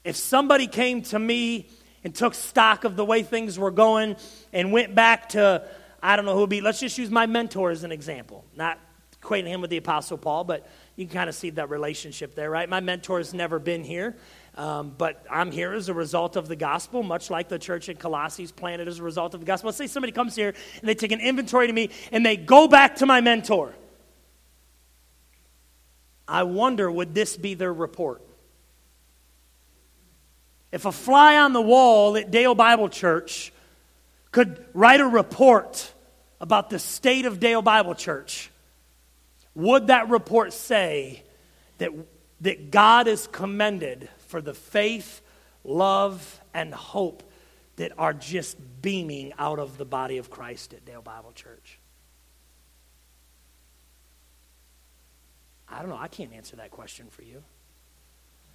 If 0.05 0.16
somebody 0.16 0.66
came 0.66 1.03
to 1.03 1.18
me 1.18 1.68
and 2.05 2.14
took 2.14 2.34
stock 2.34 2.84
of 2.84 2.95
the 2.97 3.05
way 3.05 3.22
things 3.22 3.59
were 3.59 3.72
going 3.72 4.16
and 4.53 4.72
went 4.72 4.95
back 4.95 5.30
to, 5.30 5.66
I 6.03 6.14
don't 6.14 6.24
know 6.24 6.34
who 6.34 6.41
would 6.41 6.51
be, 6.51 6.61
let's 6.61 6.78
just 6.78 6.97
use 6.97 7.11
my 7.11 7.26
mentor 7.26 7.70
as 7.70 7.82
an 7.82 7.91
example. 7.91 8.45
Not 8.55 8.78
equating 9.20 9.49
him 9.49 9.61
with 9.61 9.70
the 9.70 9.78
Apostle 9.78 10.16
Paul, 10.16 10.45
but 10.45 10.68
you 10.95 11.07
can 11.07 11.14
kind 11.14 11.28
of 11.28 11.34
see 11.34 11.51
that 11.51 11.68
relationship 11.70 12.37
there, 12.37 12.49
right? 12.49 12.68
My 12.68 12.80
mentor 12.80 13.18
has 13.18 13.34
never 13.34 13.59
been 13.59 13.82
here. 13.82 14.16
Um, 14.57 14.95
but 14.97 15.23
I'm 15.31 15.53
here 15.53 15.75
as 15.75 15.91
a 15.91 15.95
result 15.95 16.37
of 16.37 16.49
the 16.49 16.57
gospel, 16.57 17.03
much 17.03 17.29
like 17.29 17.49
the 17.49 17.59
church 17.59 17.91
in 17.91 17.99
Colossae 17.99 18.47
planted 18.47 18.89
as 18.89 18.99
a 18.99 19.03
result 19.03 19.35
of 19.35 19.41
the 19.41 19.47
gospel. 19.47 19.69
Let's 19.69 19.77
say 19.77 19.87
somebody 19.87 20.13
comes 20.13 20.35
here 20.35 20.55
and 20.81 20.89
they 20.89 20.95
take 20.95 21.13
an 21.13 21.21
inventory 21.21 21.67
to 21.67 21.73
me 21.73 21.91
and 22.11 22.25
they 22.25 22.39
go 22.39 22.67
back 22.67 22.97
to 22.97 23.07
my 23.07 23.21
mentor. 23.21 23.75
I 26.27 26.45
wonder, 26.45 26.91
would 26.91 27.15
this 27.15 27.37
be 27.37 27.53
their 27.53 27.73
report? 27.73 28.23
If 30.73 30.87
a 30.87 30.93
fly 30.93 31.37
on 31.37 31.53
the 31.53 31.61
wall 31.61 32.17
at 32.17 32.31
Dale 32.31 32.55
Bible 32.55 32.89
Church 32.89 33.53
could 34.33 34.65
write 34.73 35.01
a 35.01 35.07
report 35.07 35.93
about 36.41 36.71
the 36.71 36.79
state 36.79 37.27
of 37.27 37.41
Dale 37.41 37.63
Bible 37.63 37.95
Church, 37.95 38.51
would 39.55 39.89
that 39.89 40.09
report 40.09 40.53
say 40.53 41.23
that, 41.79 41.91
that 42.41 42.71
God 42.71 43.07
is 43.07 43.27
commended 43.27 44.09
for 44.27 44.41
the 44.41 44.55
faith, 44.55 45.22
love, 45.64 46.41
and 46.55 46.72
hope 46.74 47.22
that 47.77 47.93
are 47.99 48.14
just 48.14 48.57
beaming 48.83 49.33
out 49.39 49.59
of 49.59 49.79
the 49.79 49.85
body 49.85 50.18
of 50.18 50.31
Christ 50.31 50.72
at 50.72 50.85
Dale 50.85 51.03
Bible 51.03 51.33
Church? 51.33 51.79
I 55.68 55.81
don't 55.81 55.89
know. 55.89 55.99
I 55.99 56.09
can't 56.09 56.33
answer 56.33 56.57
that 56.57 56.70
question 56.70 57.07
for 57.11 57.22
you. 57.22 57.43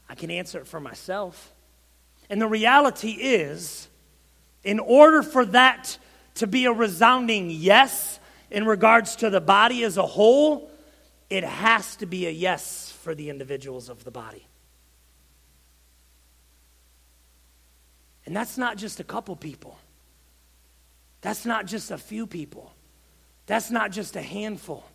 I 0.09 0.15
can 0.15 0.31
answer 0.31 0.59
it 0.59 0.67
for 0.67 0.79
myself. 0.79 1.53
And 2.29 2.41
the 2.41 2.47
reality 2.47 3.11
is, 3.11 3.87
in 4.63 4.79
order 4.79 5.21
for 5.21 5.45
that 5.45 5.97
to 6.35 6.47
be 6.47 6.65
a 6.65 6.71
resounding 6.71 7.49
yes 7.49 8.19
in 8.49 8.65
regards 8.65 9.17
to 9.17 9.29
the 9.29 9.41
body 9.41 9.83
as 9.83 9.97
a 9.97 10.05
whole, 10.05 10.71
it 11.29 11.43
has 11.43 11.95
to 11.97 12.05
be 12.05 12.27
a 12.27 12.29
yes 12.29 12.91
for 13.03 13.15
the 13.15 13.29
individuals 13.29 13.89
of 13.89 14.03
the 14.03 14.11
body. 14.11 14.45
And 18.31 18.35
that's 18.37 18.57
not 18.57 18.77
just 18.77 19.01
a 19.01 19.03
couple 19.03 19.35
people. 19.35 19.77
That's 21.19 21.45
not 21.45 21.65
just 21.65 21.91
a 21.91 21.97
few 21.97 22.25
people. 22.25 22.71
That's 23.45 23.69
not 23.69 23.91
just 23.91 24.15
a 24.15 24.21
handful. 24.21 24.85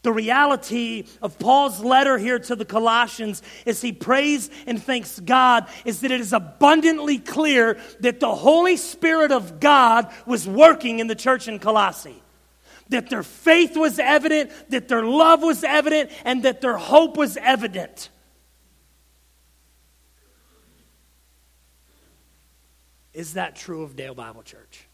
The 0.00 0.12
reality 0.12 1.04
of 1.20 1.38
Paul's 1.38 1.80
letter 1.80 2.16
here 2.16 2.38
to 2.38 2.56
the 2.56 2.64
Colossians 2.64 3.42
as 3.66 3.82
he 3.82 3.92
prays 3.92 4.48
and 4.66 4.82
thanks 4.82 5.20
God 5.20 5.68
is 5.84 6.00
that 6.00 6.10
it 6.10 6.22
is 6.22 6.32
abundantly 6.32 7.18
clear 7.18 7.78
that 8.00 8.18
the 8.18 8.34
Holy 8.34 8.78
Spirit 8.78 9.30
of 9.30 9.60
God 9.60 10.10
was 10.24 10.48
working 10.48 11.00
in 11.00 11.08
the 11.08 11.14
church 11.14 11.48
in 11.48 11.58
Colossae. 11.58 12.22
That 12.88 13.10
their 13.10 13.24
faith 13.24 13.76
was 13.76 13.98
evident, 13.98 14.50
that 14.70 14.88
their 14.88 15.04
love 15.04 15.42
was 15.42 15.64
evident, 15.64 16.10
and 16.24 16.44
that 16.44 16.62
their 16.62 16.78
hope 16.78 17.18
was 17.18 17.36
evident. 17.36 18.08
Is 23.12 23.34
that 23.34 23.56
true 23.56 23.82
of 23.82 23.96
Dale 23.96 24.14
Bible 24.14 24.42
Church? 24.42 24.86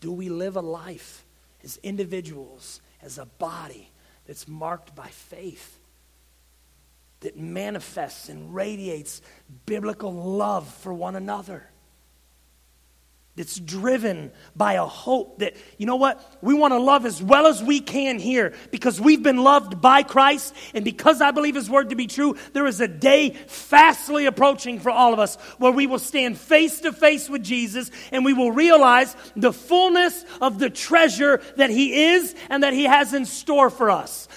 Do 0.00 0.12
we 0.12 0.28
live 0.28 0.56
a 0.56 0.60
life 0.60 1.24
as 1.62 1.78
individuals, 1.82 2.80
as 3.02 3.18
a 3.18 3.26
body 3.26 3.90
that's 4.26 4.48
marked 4.48 4.94
by 4.94 5.08
faith, 5.08 5.78
that 7.20 7.36
manifests 7.36 8.28
and 8.28 8.54
radiates 8.54 9.20
biblical 9.66 10.12
love 10.12 10.66
for 10.66 10.92
one 10.94 11.16
another? 11.16 11.68
It's 13.40 13.58
driven 13.58 14.32
by 14.54 14.74
a 14.74 14.84
hope 14.84 15.38
that, 15.38 15.56
you 15.78 15.86
know 15.86 15.96
what, 15.96 16.36
we 16.42 16.52
want 16.52 16.74
to 16.74 16.78
love 16.78 17.06
as 17.06 17.22
well 17.22 17.46
as 17.46 17.62
we 17.62 17.80
can 17.80 18.18
here 18.18 18.52
because 18.70 19.00
we've 19.00 19.22
been 19.22 19.42
loved 19.42 19.80
by 19.80 20.02
Christ. 20.02 20.54
And 20.74 20.84
because 20.84 21.22
I 21.22 21.30
believe 21.30 21.54
His 21.54 21.70
word 21.70 21.88
to 21.88 21.96
be 21.96 22.06
true, 22.06 22.36
there 22.52 22.66
is 22.66 22.82
a 22.82 22.86
day 22.86 23.30
fastly 23.30 24.26
approaching 24.26 24.78
for 24.78 24.90
all 24.90 25.14
of 25.14 25.18
us 25.18 25.36
where 25.56 25.72
we 25.72 25.86
will 25.86 25.98
stand 25.98 26.36
face 26.36 26.82
to 26.82 26.92
face 26.92 27.30
with 27.30 27.42
Jesus 27.42 27.90
and 28.12 28.26
we 28.26 28.34
will 28.34 28.52
realize 28.52 29.16
the 29.34 29.54
fullness 29.54 30.22
of 30.42 30.58
the 30.58 30.68
treasure 30.68 31.40
that 31.56 31.70
He 31.70 32.12
is 32.12 32.34
and 32.50 32.62
that 32.62 32.74
He 32.74 32.84
has 32.84 33.14
in 33.14 33.24
store 33.24 33.70
for 33.70 33.90
us. 33.90 34.28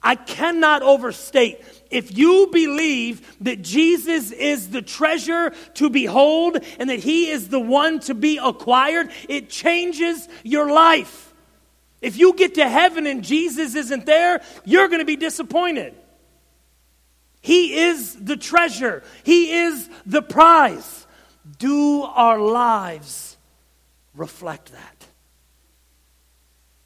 I 0.00 0.14
cannot 0.14 0.82
overstate 0.82 1.60
if 1.92 2.16
you 2.16 2.48
believe 2.50 3.36
that 3.42 3.62
Jesus 3.62 4.32
is 4.32 4.70
the 4.70 4.82
treasure 4.82 5.50
to 5.74 5.90
behold 5.90 6.58
and 6.78 6.90
that 6.90 7.00
he 7.00 7.30
is 7.30 7.48
the 7.48 7.60
one 7.60 8.00
to 8.00 8.14
be 8.14 8.38
acquired, 8.42 9.10
it 9.28 9.50
changes 9.50 10.28
your 10.42 10.72
life. 10.72 11.32
If 12.00 12.16
you 12.16 12.34
get 12.34 12.54
to 12.54 12.68
heaven 12.68 13.06
and 13.06 13.22
Jesus 13.22 13.74
isn't 13.74 14.06
there, 14.06 14.42
you're 14.64 14.88
going 14.88 14.98
to 15.00 15.04
be 15.04 15.16
disappointed. 15.16 15.94
He 17.40 17.74
is 17.74 18.14
the 18.14 18.36
treasure, 18.36 19.02
He 19.24 19.52
is 19.52 19.88
the 20.06 20.22
prize. 20.22 21.06
Do 21.58 22.02
our 22.02 22.38
lives 22.40 23.36
reflect 24.14 24.72
that? 24.72 25.06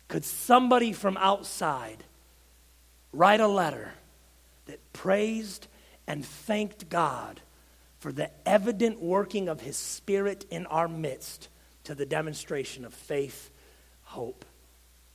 Could 0.09 0.25
somebody 0.25 0.93
from 0.93 1.19
outside 1.19 2.03
write 3.13 3.41
a 3.41 3.49
letter 3.49 3.93
that 4.67 4.93
praised 4.93 5.67
and 6.07 6.25
thanked 6.25 6.89
God 6.89 7.41
for 7.99 8.13
the 8.13 8.31
evident 8.47 9.01
working 9.01 9.49
of 9.49 9.61
His 9.61 9.77
Spirit 9.77 10.45
in 10.51 10.67
our 10.67 10.89
midst 10.89 11.49
to 11.85 11.95
the 11.95 12.07
demonstration 12.07 12.85
of 12.85 12.93
faith, 12.93 13.51
hope, 14.03 14.45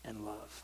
and 0.03 0.25
love. 0.25 0.63